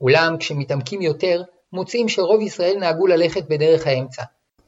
אולם 0.00 0.36
כשמתעמקים 0.38 1.02
יותר, 1.02 1.42
מוצאים 1.72 2.08
שרוב 2.08 2.40
ישראל 2.40 2.78
נהגו 2.78 3.06
ללכת 3.06 3.48
בדרך 3.48 3.86
האמצע. 3.86 4.22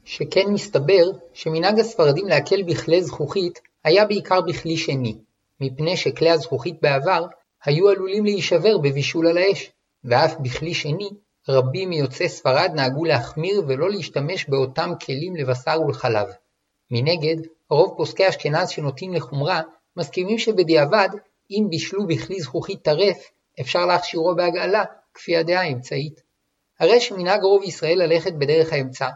שכן 0.05 0.49
מסתבר 0.49 1.05
שמנהג 1.33 1.81
הספרדים 1.81 2.29
להקל 2.29 2.63
בכלי 2.63 3.03
זכוכית 3.03 3.61
היה 3.85 4.05
בעיקר 4.05 4.41
בכלי 4.41 4.77
שני, 4.77 5.19
מפני 5.61 5.97
שכלי 5.97 6.31
הזכוכית 6.31 6.81
בעבר 6.83 7.27
היו 7.65 7.89
עלולים 7.89 8.25
להישבר 8.25 8.79
בבישול 8.79 9.27
על 9.27 9.39
האש, 9.39 9.71
ואף 10.05 10.35
בכלי 10.41 10.75
שני, 10.75 11.11
רבים 11.51 11.89
מיוצאי 11.89 12.29
ספרד 12.29 12.71
נהגו 12.75 13.05
להחמיר 13.05 13.63
ולא 13.69 13.91
להשתמש 13.91 14.49
באותם 14.49 14.93
כלים 15.07 15.37
לבשר 15.37 15.81
ולחלב. 15.87 16.27
מנגד, 16.91 17.37
רוב 17.71 17.95
פוסקי 17.97 18.29
אשכנז 18.29 18.69
שנוטים 18.69 19.15
לחומרה, 19.15 19.61
מסכימים 19.97 20.39
שבדיעבד, 20.39 21.09
אם 21.51 21.67
בישלו 21.71 22.07
בכלי 22.07 22.41
זכוכית 22.41 22.83
טרף, 22.83 23.31
אפשר 23.61 23.87
להכשירו 23.87 24.35
בהגעלה, 24.37 24.85
כפי 25.15 25.37
הדעה 25.37 25.63
האמצעית. 25.63 26.21
הרי 26.81 27.01
שמנהג 27.01 27.43
רוב 27.43 27.63
ישראל 27.63 27.99
ללכת 28.03 28.33
בדרך 28.33 28.73
האמצע, 28.73 29.09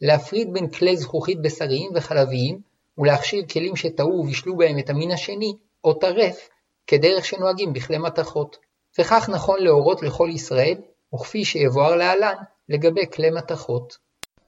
להפריד 0.00 0.52
בין 0.52 0.70
כלי 0.70 0.96
זכוכית 0.96 1.42
בשריים 1.42 1.90
וחלביים, 1.94 2.60
ולהכשיר 2.98 3.46
כלים 3.46 3.76
שטעו 3.76 4.10
ובישלו 4.10 4.56
בהם 4.56 4.78
את 4.78 4.90
המין 4.90 5.10
השני, 5.10 5.56
או 5.84 5.92
טרף, 5.92 6.48
כדרך 6.86 7.24
שנוהגים 7.24 7.72
בכלי 7.72 7.98
מתכות. 7.98 8.56
וכך 8.98 9.28
נכון 9.32 9.62
להורות 9.62 10.02
לכל 10.02 10.30
ישראל, 10.32 10.76
וכפי 11.14 11.44
שיבואר 11.44 11.94
להלן, 11.96 12.34
לגבי 12.68 13.06
כלי 13.12 13.30
מתכות. 13.30 13.98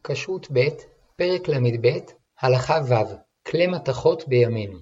כשרות 0.04 0.46
ב', 0.52 0.68
פרק 1.16 1.48
ל"ב, 1.48 1.98
הלכה 2.40 2.80
ו', 2.88 2.94
כלי 3.46 3.66
מתכות 3.66 4.28
בימינו. 4.28 4.78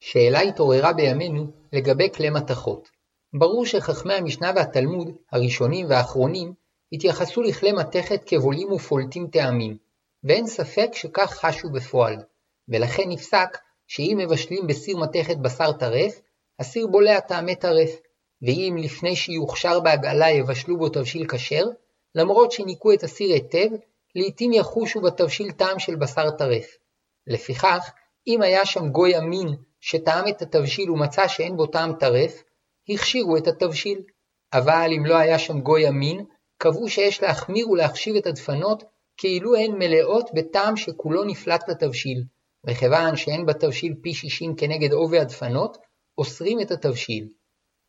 שאלה 0.00 0.40
התעוררה 0.40 0.92
בימינו 0.92 1.46
לגבי 1.72 2.10
כלי 2.10 2.30
מתכות. 2.30 2.88
ברור 3.34 3.66
שחכמי 3.66 4.14
המשנה 4.14 4.52
והתלמוד, 4.56 5.08
הראשונים 5.32 5.86
והאחרונים, 5.88 6.52
התייחסו 6.92 7.42
לכלי 7.42 7.72
מתכת 7.72 8.22
כבולים 8.26 8.72
ופולטים 8.72 9.26
טעמים, 9.26 9.76
ואין 10.24 10.46
ספק 10.46 10.88
שכך 10.92 11.30
חשו 11.30 11.70
בפועל, 11.70 12.16
ולכן 12.68 13.02
נפסק 13.08 13.58
שאם 13.86 14.18
מבשלים 14.20 14.66
בסיר 14.66 14.96
מתכת 14.96 15.36
בשר 15.36 15.72
טרף, 15.72 16.20
הסיר 16.58 16.86
בולע 16.86 17.20
טעמי 17.20 17.56
טרף, 17.56 18.00
ואם 18.42 18.76
לפני 18.78 19.16
שיוכשר 19.16 19.80
בהגעלה 19.80 20.30
יבשלו 20.30 20.78
בו 20.78 20.88
תבשיל 20.88 21.26
כשר, 21.28 21.64
למרות 22.14 22.52
שניקו 22.52 22.92
את 22.92 23.02
הסיר 23.02 23.32
היטב, 23.32 23.68
לעתים 24.14 24.52
יחושו 24.52 25.00
בתבשיל 25.00 25.52
טעם 25.52 25.78
של 25.78 25.96
בשר 25.96 26.30
טרף. 26.30 26.66
לפיכך, 27.26 27.90
אם 28.26 28.42
היה 28.42 28.66
שם 28.66 28.88
גוי 28.88 29.18
אמין 29.18 29.48
שטעם 29.80 30.28
את 30.28 30.42
התבשיל 30.42 30.90
ומצא 30.90 31.28
שאין 31.28 31.56
בו 31.56 31.66
טעם 31.66 31.92
טרף, 31.98 32.42
הכשירו 32.88 33.36
את 33.36 33.46
התבשיל. 33.46 34.02
אבל 34.52 34.90
אם 34.96 35.06
לא 35.06 35.16
היה 35.16 35.38
שם 35.38 35.60
גוי 35.60 35.88
אמין, 35.88 36.24
קבעו 36.58 36.88
שיש 36.88 37.22
להחמיר 37.22 37.70
ולהחשיב 37.70 38.16
את 38.16 38.26
הדפנות 38.26 38.84
כאילו 39.16 39.56
הן 39.56 39.72
מלאות 39.78 40.30
בטעם 40.34 40.76
שכולו 40.76 41.24
נפלט 41.24 41.68
לתבשיל, 41.68 42.24
וכיוון 42.66 43.16
שאין 43.16 43.46
בתבשיל 43.46 43.94
פי 44.02 44.14
שישים 44.14 44.56
כנגד 44.56 44.92
עובי 44.92 45.18
הדפנות, 45.18 45.78
אוסרים 46.18 46.60
את 46.60 46.70
התבשיל. 46.70 47.28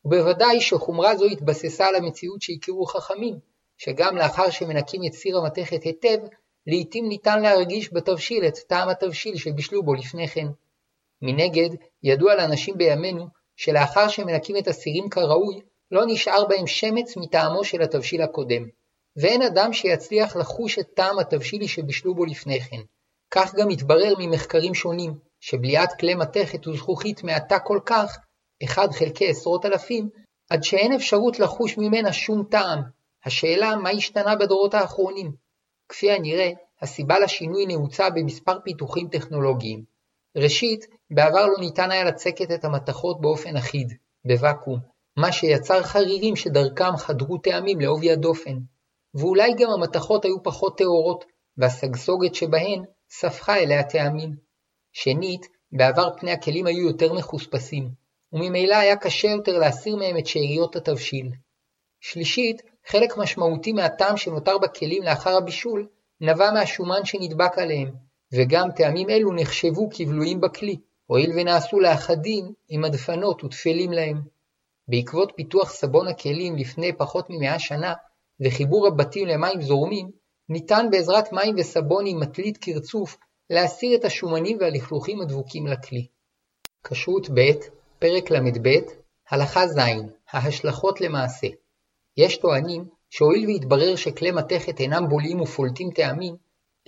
ובוודאי 0.06 0.62
שחומרה 0.62 1.16
זו 1.16 1.26
התבססה 1.26 1.88
על 1.88 1.96
המציאות 1.96 2.42
שהכירו 2.42 2.86
חכמים, 2.86 3.40
שגם 3.78 4.18
לאחר 4.18 4.50
שמנקים 4.50 5.02
את 5.08 5.14
סיר 5.14 5.38
המתכת 5.38 5.84
היטב, 5.84 6.18
לעתים 6.68 7.10
ניתן 7.10 7.42
להרגיש 7.42 7.94
בתבשיל 7.94 8.48
את 8.48 8.58
טעם 8.58 8.90
התבשיל 8.90 9.38
שבישלו 9.38 9.84
בו 9.84 9.94
לפני 9.94 10.28
כן. 10.28 10.48
מנגד, 11.22 11.70
ידוע 12.04 12.36
לאנשים 12.36 12.78
בימינו 12.78 13.28
שלאחר 13.56 14.08
שמנקים 14.08 14.58
את 14.58 14.68
הסירים 14.68 15.10
כראוי, 15.10 15.62
לא 15.92 16.02
נשאר 16.08 16.46
בהם 16.46 16.68
שמץ 16.68 17.18
מטעמו 17.18 17.64
של 17.64 17.82
התבשיל 17.82 18.22
הקודם, 18.22 18.64
ואין 19.22 19.42
אדם 19.42 19.74
שיצליח 19.74 20.36
לחוש 20.36 20.80
את 20.80 20.88
טעם 20.96 21.20
התבשילי 21.20 21.68
שבישלו 21.68 22.16
בו 22.16 22.26
לפני 22.26 22.62
כן. 22.62 22.82
כך 23.32 23.56
גם 23.56 23.70
התברר 23.70 24.14
ממחקרים 24.18 24.74
שונים, 24.74 25.14
שבליעת 25.40 26.00
כלי 26.00 26.16
מתכת 26.16 26.68
וזכוכית 26.68 27.24
מעטה 27.24 27.60
כל 27.60 27.80
כך, 27.86 28.18
אחד 28.64 28.88
חלקי 28.92 29.30
עשרות 29.30 29.66
אלפים, 29.66 30.10
עד 30.50 30.64
שאין 30.64 30.94
אפשרות 30.94 31.40
לחוש 31.40 31.78
ממנה 31.78 32.14
שום 32.14 32.44
טעם. 32.52 32.80
השאלה 33.26 33.76
מה 33.76 33.90
השתנה 33.90 34.36
בדורות 34.36 34.74
האחרונים. 34.74 35.32
כפי 35.90 36.12
הנראה, 36.12 36.52
הסיבה 36.82 37.20
לשינוי 37.20 37.66
נעוצה 37.66 38.10
במספר 38.10 38.60
פיתוחים 38.64 39.08
טכנולוגיים. 39.08 39.84
ראשית, 40.38 40.86
בעבר 41.12 41.46
לא 41.46 41.60
ניתן 41.60 41.92
היה 41.92 42.04
לצקת 42.04 42.52
את 42.52 42.66
המתכות 42.66 43.22
באופן 43.22 43.58
אחיד, 43.58 43.94
בוואקום, 44.26 44.80
מה 45.18 45.32
שיצר 45.32 45.84
חרירים 45.84 46.36
שדרכם 46.36 46.98
חדרו 46.98 47.38
טעמים 47.38 47.80
לעובי 47.80 48.12
הדופן. 48.12 48.58
ואולי 49.14 49.54
גם 49.58 49.70
המתכות 49.70 50.26
היו 50.26 50.44
פחות 50.44 50.78
טהורות, 50.78 51.26
והסגסוגת 51.58 52.36
שבהן 52.36 52.84
ספחה 53.10 53.58
אליה 53.58 53.84
טעמים. 53.84 54.36
שנית, 54.92 55.48
בעבר 55.72 56.10
פני 56.18 56.32
הכלים 56.32 56.68
היו 56.68 56.88
יותר 56.88 57.14
מחוספסים, 57.14 57.90
וממילא 58.34 58.76
היה 58.76 58.96
קשה 58.96 59.28
יותר 59.28 59.58
להסיר 59.58 59.96
מהם 59.96 60.18
את 60.18 60.28
שאריות 60.28 60.76
התבשיל. 60.76 61.30
שלישית, 62.00 62.62
חלק 62.88 63.18
משמעותי 63.18 63.74
מהטעם 63.74 64.18
שנותר 64.18 64.58
בכלים 64.58 65.04
לאחר 65.04 65.38
הבישול 65.38 65.88
נבע 66.22 66.52
מהשומן 66.52 67.06
שנדבק 67.06 67.58
עליהם, 67.58 67.92
וגם 68.34 68.72
טעמים 68.76 69.10
אלו 69.10 69.34
נחשבו 69.34 69.90
כבלויים 69.94 70.42
בכלי, 70.42 70.78
הואיל 71.06 71.32
ונעשו 71.36 71.80
לאחדים 71.80 72.54
עם 72.70 72.86
הדפנות 72.86 73.44
וטפלים 73.44 73.92
להם. 73.92 74.22
בעקבות 74.88 75.32
פיתוח 75.36 75.72
סבון 75.72 76.08
הכלים 76.08 76.56
לפני 76.56 76.98
פחות 76.98 77.26
ממאה 77.30 77.60
שנה, 77.60 77.94
וחיבור 78.46 78.88
הבתים 78.88 79.28
למים 79.28 79.62
זורמים, 79.62 80.12
ניתן 80.50 80.86
בעזרת 80.92 81.34
מים 81.34 81.56
וסבון 81.58 82.06
עם 82.08 82.20
מטלית 82.20 82.58
קרצוף 82.58 83.18
להסיר 83.50 83.98
את 83.98 84.06
השומנים 84.06 84.58
והלכלוכים 84.62 85.22
הדבוקים 85.22 85.68
לכלי. 85.68 86.08
כשרות 86.84 87.30
ב', 87.30 87.52
פרק 88.00 88.32
ל"ב, 88.32 88.70
הלכה 89.30 89.68
ז', 89.68 89.80
ההשלכות 90.32 91.02
למעשה. 91.02 91.48
יש 92.18 92.38
טוענים 92.38 92.86
שהואיל 93.10 93.46
והתברר 93.48 93.96
שכלי 93.96 94.32
מתכת 94.32 94.80
אינם 94.80 95.10
בולעים 95.10 95.42
ופולטים 95.42 95.92
טעמים, 95.92 96.36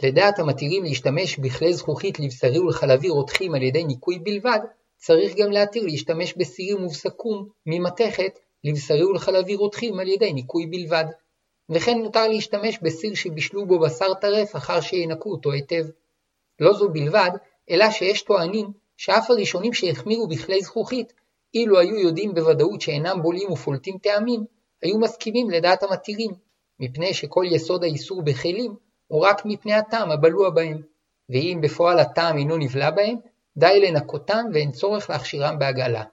לדעת 0.04 0.40
המתירים 0.40 0.84
להשתמש 0.84 1.38
בכלי 1.38 1.74
זכוכית 1.74 2.20
לבשרי 2.20 2.60
ולחלבי 2.60 3.10
רותחים 3.10 3.56
על 3.56 3.62
ידי 3.62 3.84
ניקוי 3.84 4.20
בלבד, 4.20 4.60
צריך 4.98 5.36
גם 5.36 5.52
להתיר 5.52 5.84
להשתמש 5.84 6.34
בסירים 6.34 6.86
ובסכו"ם 6.86 7.48
ממתכת 7.66 8.40
לבשרי 8.64 9.06
ולחלבי 9.06 9.56
רותחים 9.56 10.00
על 10.00 10.08
ידי 10.08 10.34
ניקוי 10.34 10.66
בלבד. 10.66 11.06
וכן 11.70 11.98
מותר 11.98 12.28
להשתמש 12.28 12.80
בסיר 12.82 13.16
שבישלו 13.16 13.66
בו 13.66 13.80
בשר 13.80 14.14
טרף 14.14 14.56
אחר 14.56 14.82
שינקו 14.82 15.32
אותו 15.32 15.52
היטב. 15.52 15.86
לא 16.60 16.74
זו 16.74 16.90
בלבד, 16.90 17.30
אלא 17.70 17.92
שיש 17.92 18.22
טוענים 18.22 18.72
שאף 19.02 19.30
הראשונים 19.30 19.74
שהחמירו 19.74 20.28
בכלי 20.28 20.62
זכוכית, 20.62 21.14
אילו 21.54 21.80
היו 21.80 21.96
יודעים 21.96 22.34
בוודאות 22.34 22.82
שאינם 22.82 23.22
בולעים 23.22 23.52
ופולטים 23.52 23.98
טעמים, 23.98 24.46
היו 24.82 25.00
מסכימים 25.00 25.50
לדעת 25.50 25.84
המתירים, 25.84 26.32
מפני 26.80 27.14
שכל 27.14 27.44
יסוד 27.52 27.84
האיסור 27.84 28.22
בכלים 28.22 28.76
הוא 29.08 29.26
רק 29.26 29.46
מפני 29.46 29.74
הטעם 29.74 30.12
הבלוע 30.12 30.50
בהם, 30.50 30.82
ואם 31.30 31.60
בפועל 31.62 32.00
הטעם 32.00 32.38
אינו 32.38 32.58
נבלע 32.58 32.92
בהם, 32.92 33.16
די 33.58 33.80
לנקותם 33.80 34.46
ואין 34.54 34.72
צורך 34.72 35.10
להכשירם 35.10 35.60
בהגעלה. 35.60 36.04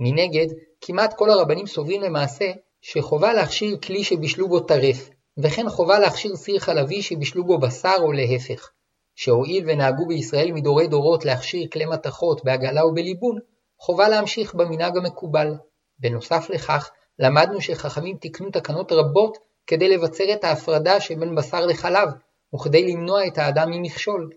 מנגד, 0.00 0.46
כמעט 0.80 1.14
כל 1.16 1.30
הרבנים 1.30 1.66
סוברים 1.66 2.02
למעשה 2.02 2.52
שחובה 2.80 3.32
להכשיר 3.32 3.78
כלי 3.78 4.04
שבישלו 4.04 4.48
בו 4.48 4.60
טרף, 4.60 5.10
וכן 5.38 5.68
חובה 5.68 5.98
להכשיר 5.98 6.36
סיר 6.36 6.58
חלבי 6.58 7.02
שבישלו 7.02 7.44
בו 7.44 7.58
בשר 7.58 7.96
או 7.98 8.12
להפך, 8.12 8.70
שהואיל 9.14 9.64
ונהגו 9.66 10.06
בישראל 10.06 10.52
מדורי 10.52 10.86
דורות 10.86 11.24
להכשיר 11.24 11.68
כלי 11.72 11.86
מתכות 11.86 12.44
בעגלה 12.44 12.86
ובליבון, 12.86 13.38
חובה 13.78 14.08
להמשיך 14.08 14.54
במנהג 14.54 14.96
המקובל. 14.96 15.54
בנוסף 15.98 16.50
לכך, 16.50 16.90
למדנו 17.18 17.60
שחכמים 17.60 18.16
תיקנו 18.16 18.50
תקנות 18.50 18.92
רבות 18.92 19.38
כדי 19.66 19.88
לבצר 19.88 20.32
את 20.32 20.44
ההפרדה 20.44 21.00
שבין 21.00 21.34
בשר 21.34 21.66
לחלב, 21.66 22.08
וכדי 22.54 22.92
למנוע 22.92 23.26
את 23.26 23.38
האדם 23.38 23.70
ממכשול. 23.70 24.30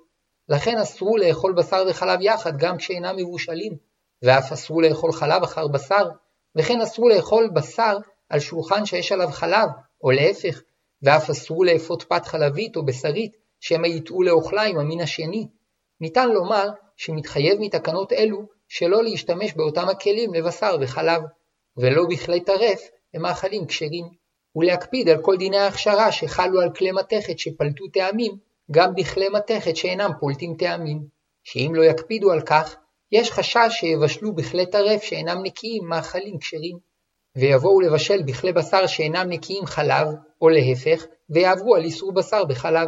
לכן 0.49 0.77
אסרו 0.77 1.17
לאכול 1.17 1.53
בשר 1.53 1.83
וחלב 1.89 2.21
יחד 2.21 2.57
גם 2.57 2.77
כשאינם 2.77 3.15
מבושלים, 3.17 3.77
ואף 4.21 4.51
אסרו 4.51 4.81
לאכול 4.81 5.11
חלב 5.11 5.43
אחר 5.43 5.67
בשר, 5.67 6.09
וכן 6.55 6.81
אסרו 6.81 7.09
לאכול 7.09 7.49
בשר 7.55 7.97
על 8.29 8.39
שולחן 8.39 8.85
שיש 8.85 9.11
עליו 9.11 9.27
חלב, 9.31 9.69
או 10.03 10.11
להפך, 10.11 10.61
ואף 11.01 11.29
אסרו 11.29 11.63
לאפות 11.63 12.03
פת 12.03 12.25
חלבית 12.25 12.75
או 12.75 12.85
בשרית, 12.85 13.31
שמא 13.59 13.87
יטעו 13.87 14.23
לאוכלה 14.23 14.63
עם 14.63 14.79
המין 14.79 15.01
השני. 15.01 15.47
ניתן 16.01 16.29
לומר 16.29 16.69
שמתחייב 16.95 17.57
מתקנות 17.59 18.13
אלו 18.13 18.41
שלא 18.67 19.03
להשתמש 19.03 19.53
באותם 19.53 19.89
הכלים 19.89 20.33
לבשר 20.33 20.77
וחלב, 20.81 21.21
ולא 21.77 22.03
בכלי 22.09 22.41
טרף 22.41 22.89
למאכלים 23.13 23.65
כשרים, 23.65 24.05
ולהקפיד 24.55 25.09
על 25.09 25.21
כל 25.21 25.37
דיני 25.37 25.57
ההכשרה 25.57 26.11
שחלו 26.11 26.61
על 26.61 26.73
כלי 26.73 26.91
מתכת 26.91 27.39
שפלטו 27.39 27.87
טעמים, 27.87 28.31
גם 28.71 28.95
בכלי 28.95 29.29
מתכת 29.29 29.75
שאינם 29.75 30.11
פולטים 30.19 30.55
טעמים, 30.55 31.07
שאם 31.43 31.71
לא 31.75 31.83
יקפידו 31.83 32.31
על 32.31 32.41
כך, 32.41 32.75
יש 33.11 33.31
חשש 33.31 33.67
שיבשלו 33.69 34.35
בכלי 34.35 34.65
טרף 34.65 35.03
שאינם 35.03 35.37
נקיים 35.43 35.85
מאכלים 35.85 36.37
כשרים, 36.37 36.77
ויבואו 37.35 37.81
לבשל 37.81 38.23
בכלי 38.23 38.53
בשר 38.53 38.87
שאינם 38.87 39.29
נקיים 39.29 39.65
חלב, 39.65 40.07
או 40.41 40.49
להפך, 40.49 41.05
ויעברו 41.29 41.75
על 41.75 41.83
איסור 41.83 42.13
בשר 42.13 42.45
בחלב. 42.45 42.87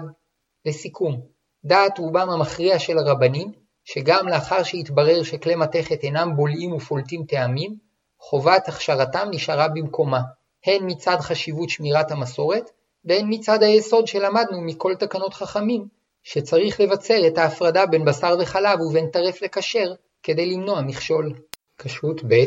לסיכום, 0.66 1.22
דעת 1.66 1.98
רובם 1.98 2.30
המכריע 2.30 2.80
של 2.80 2.98
הרבנים, 2.98 3.52
שגם 3.84 4.28
לאחר 4.28 4.64
שהתברר 4.64 5.24
שכלי 5.24 5.56
מתכת 5.56 6.04
אינם 6.04 6.36
בולעים 6.36 6.74
ופולטים 6.74 7.24
טעמים, 7.26 7.76
חובת 8.20 8.68
הכשרתם 8.68 9.28
נשארה 9.32 9.68
במקומה, 9.68 10.22
הן 10.66 10.82
מצד 10.82 11.18
חשיבות 11.20 11.70
שמירת 11.70 12.12
המסורת, 12.12 12.72
והן 13.06 13.26
מצד 13.30 13.64
היסוד 13.64 14.08
שלמדנו 14.08 14.62
מכל 14.62 14.96
תקנות 14.96 15.34
חכמים, 15.34 15.88
שצריך 16.24 16.80
לבצר 16.80 17.28
את 17.28 17.38
ההפרדה 17.38 17.86
בין 17.86 18.06
בשר 18.06 18.38
וחלב 18.42 18.82
ובין 18.82 19.10
טרף 19.10 19.42
לכשר, 19.42 19.94
כדי 20.24 20.46
למנוע 20.46 20.82
מכשול. 20.82 21.34
כשרות 21.78 22.24
ב', 22.24 22.44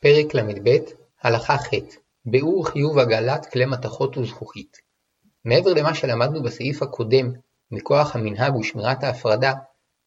פרק 0.00 0.34
ל"ב, 0.34 0.76
הלכה 1.22 1.56
ח' 1.58 1.70
ביאור 2.24 2.66
חיוב 2.66 2.98
הגעלת 2.98 3.46
כלי 3.46 3.66
מתכות 3.66 4.18
וזכוכית. 4.18 4.91
מעבר 5.44 5.74
למה 5.74 5.94
שלמדנו 5.94 6.42
בסעיף 6.42 6.82
הקודם, 6.82 7.32
מכוח 7.70 8.16
המנהג 8.16 8.56
ושמירת 8.56 9.04
ההפרדה, 9.04 9.52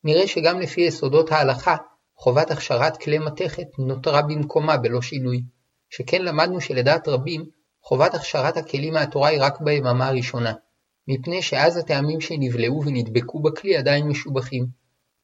נראה 0.03 0.27
שגם 0.27 0.59
לפי 0.59 0.81
יסודות 0.81 1.31
ההלכה, 1.31 1.75
חובת 2.17 2.51
הכשרת 2.51 2.97
כלי 2.97 3.19
מתכת 3.19 3.67
נותרה 3.79 4.21
במקומה 4.21 4.77
בלא 4.77 5.01
שינוי, 5.01 5.41
שכן 5.89 6.21
למדנו 6.21 6.61
שלדעת 6.61 7.07
רבים, 7.07 7.45
חובת 7.83 8.13
הכשרת 8.13 8.57
הכלים 8.57 8.93
מהתורה 8.93 9.29
היא 9.29 9.41
רק 9.41 9.61
ביממה 9.61 10.07
הראשונה, 10.07 10.53
מפני 11.07 11.41
שאז 11.41 11.77
הטעמים 11.77 12.21
שנבלעו 12.21 12.81
ונדבקו 12.85 13.41
בכלי 13.41 13.77
עדיין 13.77 14.07
משובחים. 14.07 14.65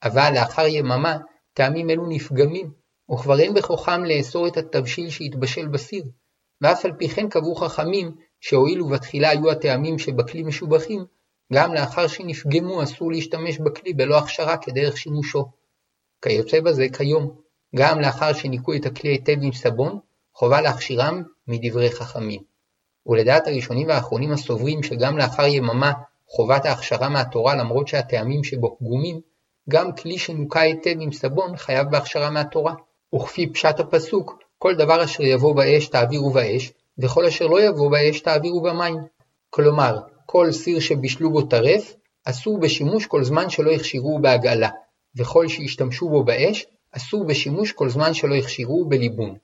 אבל 0.03 0.31
לאחר 0.35 0.65
יממה, 0.67 1.17
טעמים 1.53 1.89
אלו 1.89 2.05
נפגמים, 2.09 2.71
וכבר 3.13 3.39
אין 3.39 3.53
בכוחם 3.53 4.03
לאסור 4.03 4.47
את 4.47 4.57
התבשיל 4.57 5.09
שהתבשל 5.09 5.67
בסיר, 5.67 6.03
ואף 6.61 6.85
על 6.85 6.91
פי 6.97 7.09
כן 7.09 7.29
קבעו 7.29 7.55
חכמים, 7.55 8.15
שהואיל 8.41 8.81
ובתחילה 8.81 9.29
היו 9.29 9.51
הטעמים 9.51 9.99
שבכלי 9.99 10.43
משובחים, 10.43 11.05
גם 11.53 11.73
לאחר 11.73 12.07
שנפגמו 12.07 12.83
אסור 12.83 13.11
להשתמש 13.11 13.57
בכלי 13.57 13.93
בלא 13.93 14.17
הכשרה 14.17 14.57
כדרך 14.57 14.97
שימושו. 14.97 15.45
כיוצא 16.21 16.59
בזה 16.59 16.85
כיום, 16.97 17.35
גם 17.75 17.99
לאחר 17.99 18.33
שניקו 18.33 18.73
את 18.73 18.85
הכלי 18.85 19.09
היטב 19.09 19.35
עם 19.41 19.51
סבון, 19.51 19.99
חובה 20.33 20.61
להכשירם 20.61 21.23
מדברי 21.47 21.91
חכמים. 21.91 22.41
ולדעת 23.05 23.47
הראשונים 23.47 23.87
והאחרונים 23.87 24.31
הסוברים 24.31 24.83
שגם 24.83 25.17
לאחר 25.17 25.45
יממה 25.45 25.91
חובת 26.27 26.65
ההכשרה 26.65 27.09
מהתורה 27.09 27.55
למרות 27.55 27.87
שהטעמים 27.87 28.43
שבו 28.43 28.77
פגומים, 28.79 29.21
גם 29.69 29.95
כלי 29.95 30.17
שנוקה 30.17 30.59
היטב 30.61 30.95
עם 30.99 31.11
סבון 31.11 31.57
חייב 31.57 31.87
בהכשרה 31.91 32.29
מהתורה. 32.29 32.73
וכפי 33.15 33.53
פשט 33.53 33.79
הפסוק, 33.79 34.43
כל 34.57 34.75
דבר 34.75 35.03
אשר 35.03 35.23
יבוא 35.23 35.55
באש 35.55 35.87
תעבירו 35.87 36.29
באש, 36.29 36.71
וכל 36.99 37.25
אשר 37.25 37.47
לא 37.47 37.61
יבוא 37.61 37.91
באש 37.91 38.19
תעבירו 38.19 38.61
במים. 38.61 38.97
כלומר, 39.49 39.97
כל 40.25 40.51
סיר 40.51 40.79
שבישלו 40.79 41.31
בו 41.31 41.41
טרף, 41.41 41.95
אסור 42.25 42.59
בשימוש 42.59 43.05
כל 43.05 43.23
זמן 43.23 43.49
שלא 43.49 43.71
הכשירוהו 43.71 44.21
בהגעלה, 44.21 44.69
וכל 45.15 45.47
שהשתמשו 45.47 46.09
בו 46.09 46.23
באש, 46.23 46.65
אסור 46.91 47.27
בשימוש 47.27 47.71
כל 47.71 47.89
זמן 47.89 48.13
שלא 48.13 48.35
הכשירוהו 48.35 48.89
בליבון. 48.89 49.37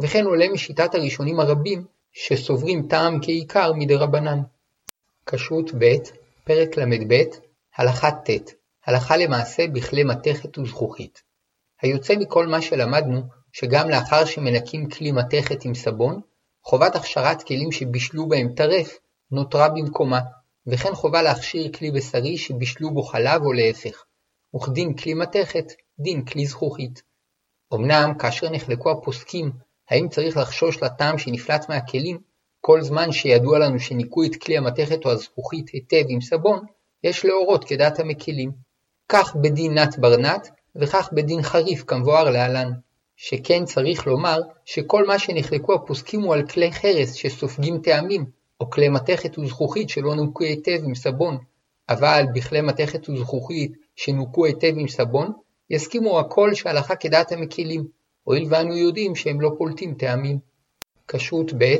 וכן 0.00 0.24
עולה 0.24 0.48
משיטת 0.48 0.94
הראשונים 0.94 1.40
הרבים, 1.40 1.84
שסוברים 2.12 2.86
טעם 2.88 3.18
כעיקר 3.22 3.72
מדרבנן. 3.72 4.38
כשרות 5.26 5.70
ב', 5.78 5.94
פרק 6.44 6.76
ל"ב, 6.78 7.22
הלכה 7.76 8.10
ט', 8.10 8.54
הלכה 8.86 9.16
למעשה 9.16 9.66
בכלי 9.68 10.04
מתכת 10.04 10.58
וזכוכית. 10.58 11.22
היוצא 11.82 12.14
מכל 12.16 12.46
מה 12.46 12.62
שלמדנו, 12.62 13.22
שגם 13.52 13.90
לאחר 13.90 14.24
שמנקים 14.24 14.88
כלי 14.88 15.12
מתכת 15.12 15.64
עם 15.64 15.74
סבון, 15.74 16.20
חובת 16.64 16.96
הכשרת 16.96 17.42
כלים 17.42 17.72
שבישלו 17.72 18.28
בהם 18.28 18.54
טרף 18.56 18.98
נותרה 19.30 19.68
במקומה, 19.68 20.20
וכן 20.66 20.94
חובה 20.94 21.22
להכשיר 21.22 21.72
כלי 21.72 21.90
בשרי 21.90 22.38
שבישלו 22.38 22.90
בו 22.90 23.02
חלב 23.02 23.42
או 23.42 23.52
להפך, 23.52 24.04
וכדין 24.56 24.96
כלי 24.96 25.14
מתכת, 25.14 25.64
דין 25.98 26.24
כלי 26.24 26.46
זכוכית. 26.46 27.02
אמנם 27.74 28.12
כאשר 28.18 28.50
נחלקו 28.50 28.90
הפוסקים 28.90 29.50
האם 29.90 30.08
צריך 30.08 30.36
לחשוש 30.36 30.82
לטעם 30.82 31.18
שנפלט 31.18 31.68
מהכלים, 31.68 32.18
כל 32.60 32.82
זמן 32.82 33.12
שידוע 33.12 33.58
לנו 33.58 33.80
שניקו 33.80 34.24
את 34.24 34.36
כלי 34.36 34.58
המתכת 34.58 35.04
או 35.04 35.10
הזכוכית 35.10 35.68
היטב 35.68 36.04
עם 36.08 36.20
סבון, 36.20 36.66
יש 37.04 37.24
להורות 37.24 37.64
כדעת 37.64 38.00
המקלים. 38.00 38.52
כך 39.08 39.36
בדין 39.36 39.74
נת 39.74 39.98
ברנת, 39.98 40.48
וכך 40.76 41.08
בדין 41.12 41.42
חריף 41.42 41.84
כמבואר 41.86 42.30
להלן. 42.30 42.70
שכן 43.16 43.64
צריך 43.64 44.06
לומר 44.06 44.40
שכל 44.64 45.06
מה 45.06 45.18
שנחלקו 45.18 45.74
הפוסקים 45.74 46.20
הוא 46.20 46.34
על 46.34 46.46
כלי 46.46 46.72
חרס 46.72 47.12
שסופגים 47.12 47.78
טעמים, 47.78 48.24
או 48.60 48.70
כלי 48.70 48.88
מתכת 48.88 49.38
וזכוכית 49.38 49.88
שלא 49.88 50.14
נוקו 50.14 50.44
היטב 50.44 50.78
עם 50.84 50.94
סבון, 50.94 51.38
אבל 51.88 52.24
בכלי 52.34 52.60
מתכת 52.60 53.08
וזכוכית 53.08 53.72
שנוקו 53.96 54.44
היטב 54.44 54.72
עם 54.76 54.88
סבון, 54.88 55.32
יסכימו 55.70 56.20
הכל 56.20 56.54
שהלכה 56.54 56.96
כדעת 56.96 57.32
המקילים, 57.32 57.84
הואיל 58.24 58.46
ואנו 58.50 58.76
יודעים 58.76 59.16
שהם 59.16 59.40
לא 59.40 59.50
פולטים 59.58 59.94
טעמים. 59.94 60.38
כשרות 61.08 61.52
ב', 61.58 61.74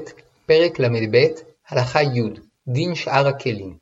פרק 0.47 0.79
ל"ב, 0.79 1.27
הלכה 1.69 2.03
י', 2.03 2.23
דין 2.69 2.95
שאר 2.95 3.29
הכלים. 3.29 3.77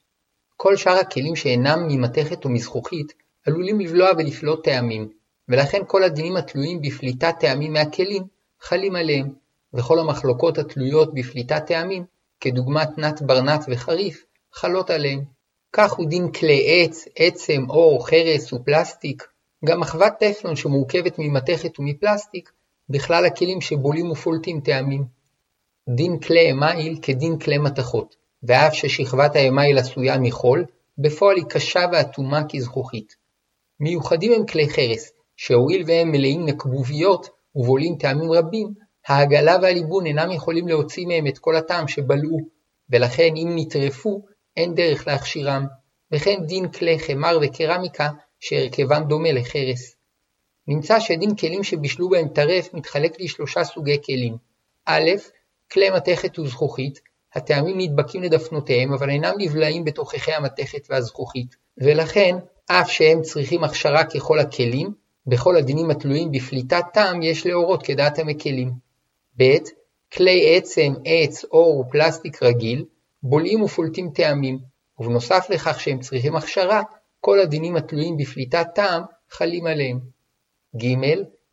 כל 0.56 0.76
שאר 0.76 0.92
הכלים 0.92 1.36
שאינם 1.36 1.88
ממתכת 1.88 2.44
או 2.44 2.50
מזכוכית, 2.50 3.12
עלולים 3.46 3.80
לבלוע 3.80 4.10
ולפלוט 4.18 4.64
טעמים, 4.64 5.08
ולכן 5.48 5.82
כל 5.86 6.02
הדינים 6.02 6.36
התלויים 6.36 6.82
בפליטת 6.82 7.34
טעמים 7.40 7.72
מהכלים, 7.72 8.22
חלים 8.60 8.96
עליהם, 8.96 9.32
וכל 9.74 9.98
המחלוקות 9.98 10.58
התלויות 10.58 11.14
בפליטת 11.14 11.66
טעמים, 11.66 12.04
כדוגמת 12.40 12.98
נת 12.98 13.22
ברנת 13.22 13.64
וחריף, 13.68 14.24
חלות 14.52 14.90
עליהם. 14.90 15.24
כך 15.72 15.92
הוא 15.92 16.08
דין 16.08 16.32
כלי 16.32 16.66
עץ, 16.66 17.04
עצם, 17.16 17.64
אור, 17.70 18.08
חרס 18.08 18.52
ופלסטיק, 18.52 19.28
גם 19.64 19.80
מחבת 19.80 20.14
טפלון 20.18 20.56
שמורכבת 20.56 21.18
ממתכת 21.18 21.78
ומפלסטיק, 21.78 22.52
בכלל 22.88 23.26
הכלים 23.26 23.60
שבולים 23.60 24.10
ופולטים 24.10 24.60
טעמים. 24.60 25.04
דין 25.88 26.18
כלי 26.18 26.50
אמייל 26.50 26.98
כדין 27.02 27.38
כלי 27.38 27.58
מתכות, 27.58 28.16
ואף 28.42 28.74
ששכבת 28.74 29.36
האמייל 29.36 29.78
עשויה 29.78 30.18
מחול, 30.18 30.64
בפועל 30.98 31.36
היא 31.36 31.44
קשה 31.44 31.80
ואטומה 31.92 32.42
כזכוכית. 32.48 33.16
מיוחדים 33.80 34.32
הם 34.32 34.46
כלי 34.46 34.68
חרס, 34.68 35.12
שהואיל 35.44 35.84
והם 35.86 36.10
מלאים 36.10 36.46
נקבוביות 36.46 37.28
ובולים 37.54 37.96
טעמים 37.96 38.32
רבים, 38.32 38.68
העגלה 39.06 39.56
והליבון 39.62 40.06
אינם 40.06 40.30
יכולים 40.30 40.68
להוציא 40.68 41.06
מהם 41.06 41.26
את 41.26 41.38
כל 41.38 41.56
הטעם 41.56 41.88
שבלעו, 41.88 42.38
ולכן 42.90 43.36
אם 43.36 43.52
נטרפו, 43.56 44.22
אין 44.56 44.74
דרך 44.74 45.06
להכשירם, 45.06 45.66
וכן 46.12 46.36
דין 46.46 46.68
כלי 46.68 46.98
חמר 46.98 47.38
וקרמיקה 47.42 48.08
שהרכבם 48.40 49.02
דומה 49.08 49.32
לחרס. 49.32 49.96
נמצא 50.68 51.00
שדין 51.00 51.36
כלים 51.36 51.64
שבישלו 51.64 52.08
בהם 52.08 52.28
טרף 52.28 52.74
מתחלק 52.74 53.20
לשלושה 53.20 53.64
סוגי 53.64 54.02
כלים. 54.04 54.36
א', 54.84 55.10
כלי 55.72 55.90
מתכת 55.90 56.38
וזכוכית, 56.38 57.00
הטעמים 57.34 57.78
נדבקים 57.78 58.22
לדפנותיהם 58.22 58.92
אבל 58.92 59.10
אינם 59.10 59.34
נבלעים 59.38 59.84
בתוככי 59.84 60.32
המתכת 60.32 60.86
והזכוכית, 60.90 61.56
ולכן, 61.78 62.36
אף 62.66 62.90
שהם 62.90 63.22
צריכים 63.22 63.64
הכשרה 63.64 64.04
ככל 64.04 64.38
הכלים, 64.38 65.01
בכל 65.26 65.56
הדינים 65.56 65.90
התלויים 65.90 66.32
בפליטת 66.32 66.84
טעם 66.92 67.22
יש 67.22 67.46
להורות 67.46 67.82
כדעת 67.82 68.18
המקלים. 68.18 68.72
ב. 69.38 69.42
כלי 70.12 70.56
עצם, 70.56 70.92
עץ, 71.04 71.44
אור 71.44 71.80
ופלסטיק 71.80 72.42
רגיל, 72.42 72.84
בולעים 73.22 73.62
ופולטים 73.62 74.10
טעמים, 74.10 74.58
ובנוסף 74.98 75.46
לכך 75.50 75.80
שהם 75.80 76.00
צריכים 76.00 76.36
הכשרה, 76.36 76.82
כל 77.20 77.40
הדינים 77.40 77.76
התלויים 77.76 78.16
בפליטת 78.16 78.66
טעם 78.74 79.02
חלים 79.30 79.66
עליהם. 79.66 80.00
ג. 80.76 80.86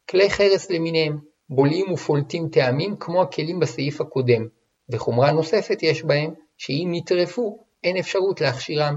כלי 0.10 0.30
חרס 0.30 0.72
למיניהם, 0.72 1.20
בולעים 1.50 1.92
ופולטים 1.92 2.50
טעמים 2.50 2.96
כמו 2.96 3.22
הכלים 3.22 3.60
בסעיף 3.60 4.02
הקודם, 4.02 4.48
וחומרה 4.90 5.32
נוספת 5.32 5.84
יש 5.84 6.04
בהם, 6.04 6.34
שאם 6.58 6.90
נטרפו, 6.92 7.64
אין 7.84 7.98
אפשרות 7.98 8.42
להכשירם. 8.42 8.96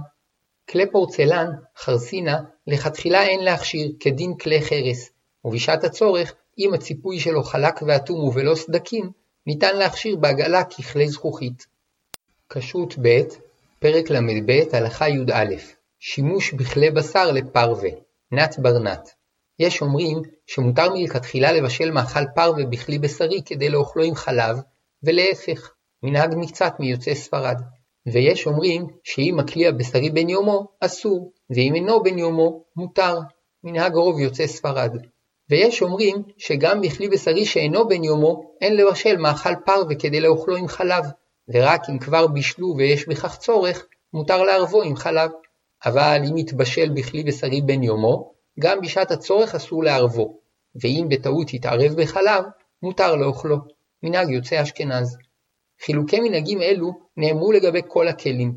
כלי 0.70 0.90
פורצלן, 0.90 1.46
חרסינה, 1.76 2.38
לכתחילה 2.66 3.22
אין 3.22 3.44
להכשיר 3.44 3.92
כדין 4.00 4.34
כלי 4.36 4.62
חרס, 4.62 5.10
ובשעת 5.44 5.84
הצורך, 5.84 6.34
אם 6.58 6.74
הציפוי 6.74 7.20
שלו 7.20 7.42
חלק 7.42 7.82
ואטום 7.86 8.20
ובלא 8.24 8.54
סדקים, 8.54 9.10
ניתן 9.46 9.76
להכשיר 9.76 10.16
בהגעלה 10.16 10.64
ככלי 10.64 11.08
זכוכית. 11.08 11.66
כשרות 12.48 12.94
ב', 13.02 13.20
פרק 13.78 14.10
ל"ב 14.10 14.50
הלכה 14.72 15.08
י"א 15.08 15.54
שימוש 15.98 16.52
בכלי 16.52 16.90
בשר 16.90 17.32
לפרווה, 17.32 17.90
נת 18.32 18.58
ברנת. 18.58 19.10
יש 19.58 19.82
אומרים 19.82 20.22
שמותר 20.46 20.94
מלכתחילה 20.94 21.52
לבשל 21.52 21.90
מאכל 21.90 22.24
פרווה 22.34 22.64
בכלי 22.66 22.98
בשרי 22.98 23.42
כדי 23.46 23.68
לאוכלו 23.68 24.02
עם 24.02 24.14
חלב, 24.14 24.58
ולהפך, 25.02 25.72
מנהג 26.02 26.34
מקצת 26.36 26.72
מיוצאי 26.78 27.16
ספרד. 27.16 27.56
ויש 28.06 28.46
אומרים 28.46 28.86
שאם 29.04 29.38
הכלי 29.40 29.66
הבשרי 29.66 30.10
בן 30.10 30.28
יומו, 30.28 30.68
אסור, 30.80 31.32
ואם 31.50 31.74
אינו 31.74 32.02
בן 32.02 32.18
יומו, 32.18 32.64
מותר, 32.76 33.18
מנהג 33.64 33.94
רוב 33.94 34.20
יוצאי 34.20 34.48
ספרד. 34.48 34.96
ויש 35.50 35.82
אומרים 35.82 36.22
שגם 36.38 36.80
בכלי 36.80 37.08
בשרי 37.08 37.44
שאינו 37.44 37.88
בן 37.88 38.04
יומו, 38.04 38.54
אין 38.60 38.76
לבשל 38.76 39.16
מאכל 39.16 39.54
פרווה 39.64 39.94
כדי 39.94 40.20
לאוכלו 40.20 40.56
עם 40.56 40.68
חלב, 40.68 41.04
ורק 41.48 41.82
אם 41.90 41.98
כבר 41.98 42.26
בישלו 42.26 42.74
ויש 42.76 43.08
בכך 43.08 43.38
צורך, 43.38 43.86
מותר 44.12 44.42
לערבו 44.42 44.82
עם 44.82 44.96
חלב. 44.96 45.30
אבל 45.86 46.22
אם 46.30 46.36
יתבשל 46.36 46.90
בכלי 46.94 47.22
בשרי 47.22 47.60
בן 47.60 47.82
יומו, 47.82 48.32
גם 48.60 48.80
בשעת 48.80 49.10
הצורך 49.10 49.54
אסור 49.54 49.84
לערבו, 49.84 50.38
ואם 50.82 51.06
בטעות 51.08 51.54
יתערב 51.54 51.92
בחלב, 51.96 52.44
מותר 52.82 53.16
לאוכלו. 53.16 53.56
מנהג 54.02 54.30
יוצא 54.30 54.62
אשכנז. 54.62 55.16
חילוקי 55.84 56.20
מנהגים 56.20 56.62
אלו 56.62 56.92
נאמרו 57.16 57.52
לגבי 57.52 57.80
כל 57.88 58.08
הכלים, 58.08 58.52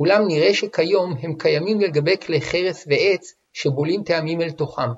אולם 0.00 0.26
נראה 0.28 0.54
שכיום 0.54 1.14
הם 1.22 1.34
קיימים 1.38 1.80
לגבי 1.80 2.16
כלי 2.16 2.40
חרס 2.40 2.86
ועץ 2.90 3.34
שבולים 3.52 4.02
טעמים 4.02 4.40
אל 4.40 4.50
תוכם, 4.50 4.90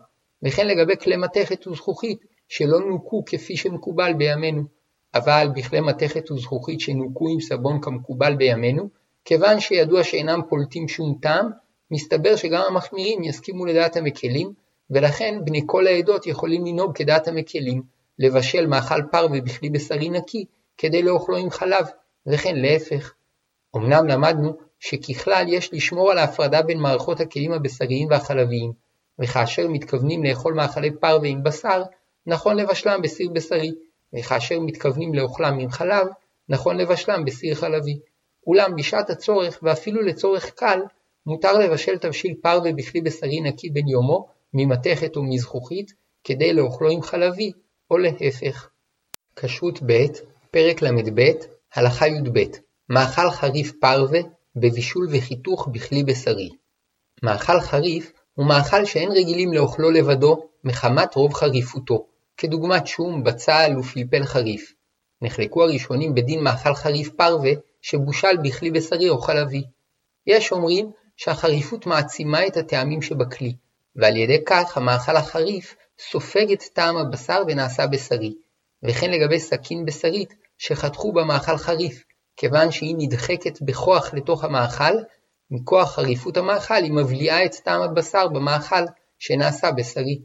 וכן 0.42 0.66
לגבי 0.66 0.96
כלי 0.96 1.16
מתכת 1.16 1.66
וזכוכית 1.66 2.18
שלא 2.48 2.80
נוקו 2.80 3.22
כפי 3.26 3.56
שמקובל 3.56 4.12
בימינו. 4.12 4.78
אבל 5.14 5.48
בכלי 5.54 5.80
מתכת 5.80 6.30
וזכוכית 6.30 6.80
שנוקו 6.80 7.28
עם 7.28 7.40
סבון 7.40 7.80
כמקובל 7.80 8.36
בימינו, 8.36 8.88
כיוון 9.24 9.60
שידוע 9.60 10.04
שאינם 10.04 10.40
פולטים 10.48 10.88
שום 10.88 11.18
טעם, 11.22 11.50
מסתבר 11.90 12.36
שגם 12.36 12.62
המחמירים 12.68 13.24
יסכימו 13.24 13.66
לדעת 13.66 13.96
המקלים, 13.96 14.52
ולכן 14.90 15.38
בני 15.44 15.62
כל 15.66 15.86
העדות 15.86 16.26
יכולים 16.26 16.66
לנהוג 16.66 16.96
כדעת 16.96 17.28
המקלים, 17.28 17.82
לבשל 18.18 18.66
מאכל 18.66 19.02
פרווה 19.12 19.40
בכלי 19.40 19.70
בשרי 19.70 20.08
נקי, 20.08 20.44
כדי 20.78 21.02
לאוכלו 21.02 21.36
עם 21.36 21.50
חלב, 21.50 21.86
וכן 22.26 22.56
להפך. 22.56 23.14
אמנם 23.76 24.06
למדנו 24.06 24.56
שככלל 24.80 25.44
יש 25.48 25.72
לשמור 25.72 26.10
על 26.10 26.18
ההפרדה 26.18 26.62
בין 26.62 26.80
מערכות 26.80 27.20
הכלים 27.20 27.52
הבשריים 27.52 28.08
והחלביים, 28.10 28.72
וכאשר 29.18 29.68
מתכוונים 29.68 30.24
לאכול 30.24 30.54
מאכלי 30.54 30.90
פרווה 31.00 31.28
עם 31.28 31.42
בשר, 31.42 31.82
נכון 32.26 32.56
לבשלם 32.56 33.02
בסיר 33.02 33.30
בשרי, 33.32 33.70
וכאשר 34.18 34.60
מתכוונים 34.60 35.14
לאוכלם 35.14 35.58
עם 35.58 35.70
חלב, 35.70 36.06
נכון 36.48 36.76
לבשלם 36.76 37.24
בסיר 37.24 37.54
חלבי. 37.54 37.98
אולם 38.46 38.76
בשעת 38.76 39.10
הצורך, 39.10 39.58
ואפילו 39.62 40.02
לצורך 40.02 40.50
קל, 40.50 40.80
מותר 41.26 41.58
לבשל 41.58 41.98
תבשיל 41.98 42.34
פרווה 42.42 42.72
בכלי 42.72 43.00
בשרי 43.00 43.40
נקי 43.40 43.70
בן 43.70 43.88
יומו, 43.88 44.28
ממתכת 44.54 45.16
או 45.16 45.22
מזכוכית, 45.22 45.92
כדי 46.24 46.52
לאוכלו 46.52 46.90
עם 46.90 47.02
חלבי, 47.02 47.52
או 47.90 47.98
להפך. 47.98 48.68
כשרות 49.36 49.78
ב', 49.86 50.06
פרק 50.50 50.82
ל"ב, 50.82 51.20
הלכה 51.74 52.08
י"ב 52.08 52.38
מאכל 52.88 53.30
חריף 53.30 53.72
פרווה 53.80 54.20
בבישול 54.56 55.06
וחיתוך 55.10 55.68
בכלי 55.72 56.04
בשרי. 56.04 56.48
מאכל 57.22 57.60
חריף 57.60 58.12
הוא 58.34 58.46
מאכל 58.46 58.84
שאין 58.84 59.12
רגילים 59.12 59.52
לאוכלו 59.52 59.90
לבדו 59.90 60.48
מחמת 60.64 61.14
רוב 61.14 61.34
חריפותו, 61.34 62.06
כדוגמת 62.36 62.86
שום, 62.86 63.24
בצל 63.24 63.74
ופלפל 63.78 64.24
חריף. 64.24 64.72
נחלקו 65.22 65.62
הראשונים 65.62 66.14
בדין 66.14 66.40
מאכל 66.40 66.74
חריף 66.74 67.08
פרווה 67.08 67.50
שבושל 67.82 68.36
בכלי 68.44 68.70
בשרי 68.70 69.08
או 69.08 69.18
חלבי. 69.18 69.62
יש 70.26 70.52
אומרים 70.52 70.90
שהחריפות 71.16 71.86
מעצימה 71.86 72.46
את 72.46 72.56
הטעמים 72.56 73.02
שבכלי, 73.02 73.54
ועל 73.96 74.16
ידי 74.16 74.44
כך 74.46 74.76
המאכל 74.76 75.16
החריף 75.16 75.76
סופג 75.98 76.52
את 76.52 76.62
טעם 76.62 76.96
הבשר 76.96 77.42
ונעשה 77.46 77.86
בשרי, 77.86 78.34
וכן 78.82 79.10
לגבי 79.10 79.40
סכין 79.40 79.84
בשרית 79.84 80.34
שחתכו 80.58 81.12
במאכל 81.12 81.56
חריף, 81.56 82.04
כיוון 82.36 82.70
שהיא 82.70 82.94
נדחקת 82.98 83.62
בכוח 83.62 84.14
לתוך 84.14 84.44
המאכל, 84.44 84.94
מכוח 85.50 85.94
חריפות 85.94 86.36
המאכל 86.36 86.74
היא 86.74 86.92
מבליעה 86.92 87.44
את 87.44 87.54
טעם 87.54 87.82
הבשר 87.82 88.28
במאכל 88.28 88.84
שנעשה 89.18 89.72
בשרי. 89.72 90.20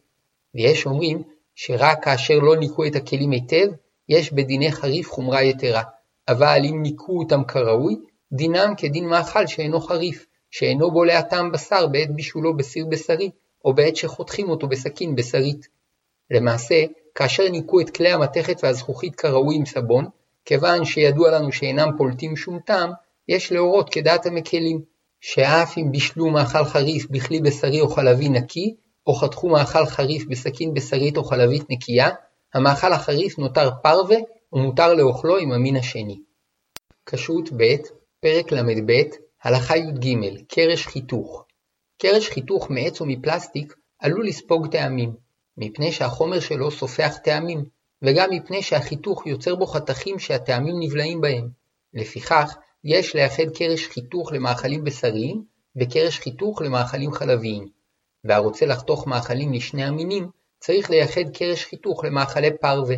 ויש 0.56 0.86
אומרים 0.86 1.24
שרק 1.56 2.04
כאשר 2.04 2.34
לא 2.34 2.56
ניקו 2.56 2.86
את 2.86 2.96
הכלים 2.96 3.32
היטב, 3.32 3.68
יש 4.10 4.34
בדיני 4.34 4.72
חריף 4.72 5.10
חומרה 5.10 5.44
יתרה, 5.44 5.84
אבל 6.28 6.62
אם 6.70 6.82
ניקו 6.82 7.20
אותם 7.20 7.44
כראוי, 7.44 7.96
דינם 8.34 8.74
כדין 8.78 9.06
מאכל 9.06 9.48
שאינו 9.48 9.82
חריף, 9.82 10.26
שאינו 10.52 10.92
בולע 10.92 11.22
טעם 11.22 11.52
בשר 11.52 11.88
בעת 11.88 12.16
בישולו 12.16 12.58
בסיר 12.58 12.86
בשרי, 12.90 13.32
או 13.66 13.74
בעת 13.74 13.96
שחותכים 13.96 14.50
אותו 14.50 14.68
בסכין 14.68 15.16
בשרית. 15.16 15.68
למעשה, 16.32 16.84
כאשר 17.16 17.50
ניקו 17.50 17.82
את 17.82 17.90
כלי 17.90 18.12
המתכת 18.12 18.64
והזכוכית 18.64 19.16
כראוי 19.16 19.56
עם 19.56 19.66
סבון, 19.66 20.06
כיוון 20.46 20.86
שידוע 20.86 21.32
לנו 21.32 21.52
שאינם 21.52 21.90
פולטים 21.98 22.36
שום 22.36 22.60
טעם, 22.60 22.92
יש 23.28 23.52
להורות 23.52 23.90
כדעת 23.90 24.26
המקלים, 24.26 24.82
שאף 25.22 25.78
אם 25.78 25.92
בישלו 25.92 26.30
מאכל 26.30 26.66
חריף 26.66 27.08
בכלי 27.10 27.40
בשרי 27.40 27.82
או 27.82 27.90
חלבי 27.90 28.30
נקי, 28.30 28.76
או 29.08 29.14
חתכו 29.14 29.50
מאכל 29.50 29.86
חריף 29.86 30.26
בסכין 30.26 30.74
בשרית 30.74 31.18
או 31.18 31.24
חלבית 31.24 31.64
נקייה, 31.70 32.10
המאכל 32.54 32.94
החריף 32.94 33.40
נותר 33.40 33.70
פרווה 33.84 34.18
ומותר 34.54 34.94
לאוכלו 34.94 35.38
עם 35.38 35.52
המין 35.52 35.76
השני. 35.76 36.20
כשרות 37.06 37.50
ב', 37.58 37.76
פרק 38.20 38.52
ל"ב, 38.52 38.92
הלכה 39.44 39.78
י"ג, 39.78 40.18
קרש 40.48 40.88
חיתוך. 40.88 41.46
קרש 42.02 42.30
חיתוך 42.30 42.70
מעץ 42.70 43.02
או 43.02 43.06
מפלסטיק 43.06 43.76
עלול 44.00 44.28
לספוג 44.28 44.68
טעמים, 44.72 45.14
מפני 45.58 45.92
שהחומר 45.92 46.40
שלו 46.40 46.72
סופח 46.72 47.18
טעמים, 47.24 47.66
וגם 48.02 48.30
מפני 48.32 48.64
שהחיתוך 48.64 49.28
יוצר 49.28 49.56
בו 49.56 49.66
חתכים 49.66 50.20
שהטעמים 50.20 50.76
נבלעים 50.80 51.22
בהם. 51.22 51.50
לפיכך, 51.94 52.56
יש 52.84 53.16
לייחד 53.16 53.50
קרש 53.56 53.88
חיתוך 53.88 54.34
למאכלים 54.34 54.84
בשריים, 54.84 55.44
וקרש 55.76 56.20
חיתוך 56.20 56.62
למאכלים 56.62 57.12
חלביים. 57.12 57.68
והרוצה 58.24 58.66
לחתוך 58.66 59.08
מאכלים 59.08 59.54
לשני 59.54 59.84
המינים, 59.84 60.30
צריך 60.60 60.90
לייחד 60.90 61.30
קרש 61.34 61.66
חיתוך 61.66 62.04
למאכלי 62.04 62.58
פרווה. 62.58 62.96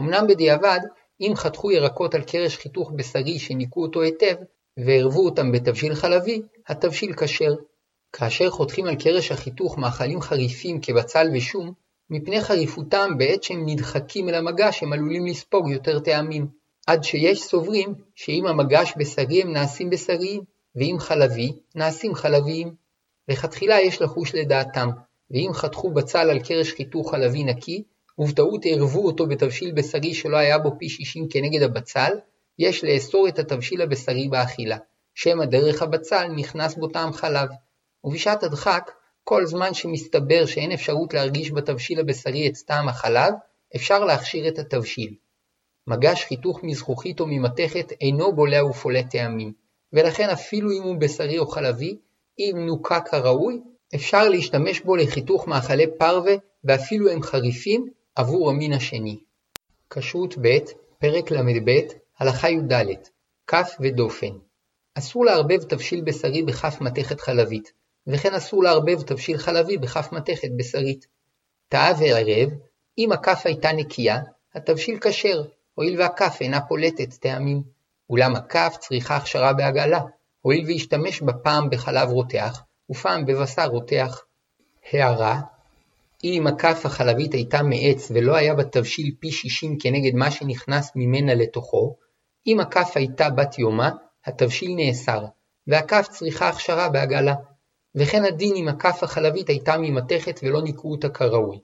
אמנם 0.00 0.26
בדיעבד, 0.28 0.80
אם 1.20 1.32
חתכו 1.36 1.70
ירקות 1.70 2.14
על 2.14 2.22
קרש 2.22 2.56
חיתוך 2.56 2.92
בשרי 2.96 3.38
שניקו 3.38 3.82
אותו 3.82 4.02
היטב, 4.02 4.34
וערבו 4.76 5.24
אותם 5.24 5.52
בתבשיל 5.52 5.94
חלבי, 5.94 6.42
התבשיל 6.66 7.12
כשר. 7.12 7.54
כאשר 8.12 8.50
חותכים 8.50 8.86
על 8.86 8.94
קרש 8.94 9.32
החיתוך 9.32 9.78
מאכלים 9.78 10.20
חריפים 10.20 10.80
כבצל 10.80 11.30
ושום, 11.34 11.72
מפני 12.10 12.40
חריפותם 12.40 13.10
בעת 13.18 13.42
שהם 13.42 13.62
נדחקים 13.66 14.28
אל 14.28 14.34
המגש 14.34 14.82
הם 14.82 14.92
עלולים 14.92 15.26
לספוג 15.26 15.70
יותר 15.70 16.00
טעמים, 16.00 16.46
עד 16.86 17.04
שיש 17.04 17.42
סוברים 17.42 17.94
שאם 18.14 18.46
המגש 18.46 18.94
בשרי 18.96 19.42
הם 19.42 19.52
נעשים 19.52 19.90
בשריים, 19.90 20.40
ואם 20.76 20.96
חלבי, 20.98 21.52
נעשים 21.74 22.14
חלביים. 22.14 22.74
לכתחילה 23.28 23.80
יש 23.80 24.02
לחוש 24.02 24.34
לדעתם, 24.34 24.88
ואם 25.30 25.50
חתכו 25.54 25.90
בצל 25.90 26.30
על 26.30 26.40
קרש 26.40 26.72
חיתוך 26.72 27.10
חלבי 27.10 27.44
נקי, 27.44 27.82
ובטעות 28.18 28.60
ערבו 28.64 29.06
אותו 29.06 29.26
בתבשיל 29.26 29.72
בשרי 29.72 30.14
שלא 30.14 30.36
היה 30.36 30.58
בו 30.58 30.70
פי 30.78 30.88
שישים 30.88 31.28
כנגד 31.28 31.62
הבצל, 31.62 32.12
יש 32.58 32.84
לאסור 32.84 33.28
את 33.28 33.38
התבשיל 33.38 33.82
הבשרי 33.82 34.28
באכילה, 34.28 34.76
שמא 35.14 35.44
דרך 35.44 35.82
הבצל 35.82 36.28
נכנס 36.28 36.74
בו 36.74 36.88
טעם 36.88 37.12
חלב. 37.12 37.48
ובשעת 38.04 38.42
הדחק, 38.42 38.90
כל 39.24 39.46
זמן 39.46 39.74
שמסתבר 39.74 40.46
שאין 40.46 40.72
אפשרות 40.72 41.14
להרגיש 41.14 41.52
בתבשיל 41.52 42.00
הבשרי 42.00 42.48
את 42.48 42.56
טעם 42.66 42.88
החלב, 42.88 43.34
אפשר 43.76 44.04
להכשיר 44.04 44.48
את 44.48 44.58
התבשיל. 44.58 45.14
מגש 45.86 46.24
חיתוך 46.24 46.60
מזכוכית 46.62 47.20
או 47.20 47.26
ממתכת 47.26 47.92
אינו 48.00 48.32
בולע 48.32 48.64
ופולט 48.64 49.10
טעמים, 49.10 49.52
ולכן 49.92 50.30
אפילו 50.30 50.70
אם 50.72 50.82
הוא 50.82 50.96
בשרי 50.96 51.38
או 51.38 51.46
חלבי, 51.46 51.98
אם 52.38 52.56
נוקה 52.66 53.00
כראוי, 53.00 53.60
אפשר 53.94 54.28
להשתמש 54.28 54.80
בו 54.80 54.96
לחיתוך 54.96 55.48
מאכלי 55.48 55.86
פרווה, 55.98 56.34
ואפילו 56.64 57.10
הם 57.10 57.22
חריפים, 57.22 57.90
עבור 58.14 58.50
המין 58.50 58.72
השני. 58.72 59.18
כשרות 59.90 60.34
ב', 60.40 60.58
פרק 60.98 61.30
ל"ב, 61.30 61.70
הלכה 62.18 62.50
י"ד, 62.50 62.72
כף 63.46 63.76
ודופן. 63.80 64.32
אסור 64.94 65.24
לערבב 65.24 65.62
תבשיל 65.62 66.00
בשרי 66.00 66.42
בכף 66.42 66.80
מתכת 66.80 67.20
חלבית, 67.20 67.72
וכן 68.08 68.34
אסור 68.34 68.62
לערבב 68.62 69.02
תבשיל 69.02 69.38
חלבי 69.38 69.78
בכף 69.78 70.08
מתכת 70.12 70.48
בשרית. 70.56 71.06
טעה 71.68 71.92
וערב, 71.98 72.50
אם 72.98 73.12
הכף 73.12 73.42
הייתה 73.44 73.72
נקייה, 73.72 74.18
התבשיל 74.54 74.98
כשר, 75.00 75.42
הואיל 75.74 76.00
והכף 76.00 76.36
אינה 76.40 76.60
פולטת 76.60 77.14
טעמים. 77.14 77.62
אולם 78.10 78.36
הכף 78.36 78.76
צריכה 78.80 79.16
הכשרה 79.16 79.52
בעגלה, 79.52 80.00
הואיל 80.40 80.66
והשתמש 80.66 81.22
בה 81.22 81.32
פעם 81.32 81.70
בחלב 81.70 82.08
רותח, 82.08 82.62
ופעם 82.90 83.26
בבשר 83.26 83.66
רותח. 83.66 84.22
הערה 84.92 85.40
אם 86.24 86.46
הכף 86.46 86.80
החלבית 86.84 87.34
הייתה 87.34 87.62
מעץ 87.62 88.10
ולא 88.14 88.36
היה 88.36 88.54
בה 88.54 88.64
תבשיל 88.64 89.14
פי 89.18 89.30
שישים 89.30 89.78
כנגד 89.78 90.14
מה 90.14 90.30
שנכנס 90.30 90.92
ממנה 90.94 91.34
לתוכו, 91.34 91.96
אם 92.46 92.60
הכף 92.60 92.92
הייתה 92.94 93.30
בת 93.30 93.58
יומה, 93.58 93.90
התבשיל 94.26 94.74
נאסר, 94.76 95.24
והכף 95.66 96.06
צריכה 96.10 96.48
הכשרה 96.48 96.88
בעגלה, 96.88 97.34
וכן 97.94 98.24
הדין 98.24 98.56
אם 98.56 98.68
הכף 98.68 99.02
החלבית 99.02 99.48
הייתה 99.48 99.76
ממתכת 99.78 100.40
ולא 100.42 100.62
ניקו 100.62 100.90
אותה 100.90 101.08
כראוי. 101.08 101.60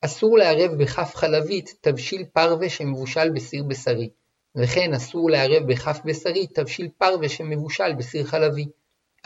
אסור 0.00 0.38
לערב 0.38 0.70
בכף 0.78 1.12
חלבית 1.14 1.74
תבשיל 1.80 2.24
פרווה 2.24 2.68
שמבושל 2.68 3.30
בסיר 3.30 3.64
בשרי, 3.64 4.10
וכן 4.56 4.94
אסור 4.94 5.30
לערב 5.30 5.62
בכף 5.66 6.00
בשרי 6.04 6.46
תבשיל 6.46 6.88
פרווה 6.98 7.28
שמבושל 7.28 7.94
בסיר 7.94 8.24
חלבי. 8.24 8.66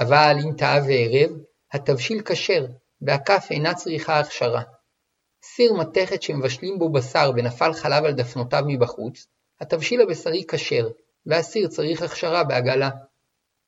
אבל 0.00 0.36
אם 0.44 0.52
טעה 0.52 0.78
וערב, 0.78 1.30
התבשיל 1.72 2.22
כשר, 2.22 2.66
והכף 3.02 3.46
אינה 3.50 3.74
צריכה 3.74 4.20
הכשרה. 4.20 4.62
סיר 5.42 5.72
מתכת 5.72 6.22
שמבשלים 6.22 6.78
בו 6.78 6.92
בשר 6.92 7.30
ונפל 7.34 7.72
חלב 7.72 8.04
על 8.04 8.12
דפנותיו 8.12 8.62
מבחוץ, 8.66 9.26
התבשיל 9.60 10.00
הבשרי 10.00 10.44
כשר, 10.48 10.88
והסיר 11.26 11.68
צריך 11.68 12.02
הכשרה 12.02 12.44
בעגלה. 12.44 12.90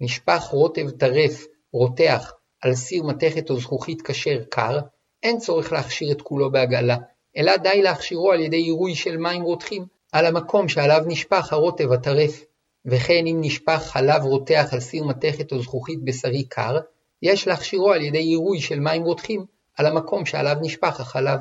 נשפך 0.00 0.42
רוטב 0.50 0.90
טרף, 0.90 1.46
רותח, 1.76 2.32
על 2.62 2.74
סיר 2.74 3.02
מתכת 3.02 3.50
או 3.50 3.60
זכוכית 3.60 4.02
כשר 4.02 4.38
קר, 4.50 4.78
אין 5.22 5.38
צורך 5.38 5.72
להכשיר 5.72 6.12
את 6.12 6.22
כולו 6.22 6.50
בעגלה, 6.50 6.96
אלא 7.36 7.56
די 7.56 7.82
להכשירו 7.82 8.32
על 8.32 8.40
ידי 8.40 8.56
עירוי 8.56 8.94
של 8.94 9.16
מים 9.16 9.42
רותחים 9.42 9.86
על 10.12 10.26
המקום 10.26 10.68
שעליו 10.68 11.02
נשפך 11.06 11.52
הרוטב 11.52 11.92
הטרף. 11.92 12.44
וכן 12.86 13.26
אם 13.26 13.36
נשפך 13.40 13.82
חלב 13.92 14.22
רותח 14.22 14.68
על 14.72 14.80
סיר 14.80 15.04
מתכת 15.04 15.52
או 15.52 15.62
זכוכית 15.62 16.04
בשרי 16.04 16.44
קר, 16.44 16.78
יש 17.22 17.48
להכשירו 17.48 17.92
על 17.92 18.02
ידי 18.02 18.18
עירוי 18.18 18.60
של 18.60 18.80
מים 18.80 19.02
רותחים 19.02 19.44
על 19.78 19.86
המקום 19.86 20.26
שעליו 20.26 20.56
נשפך 20.60 21.00
החלב. 21.00 21.40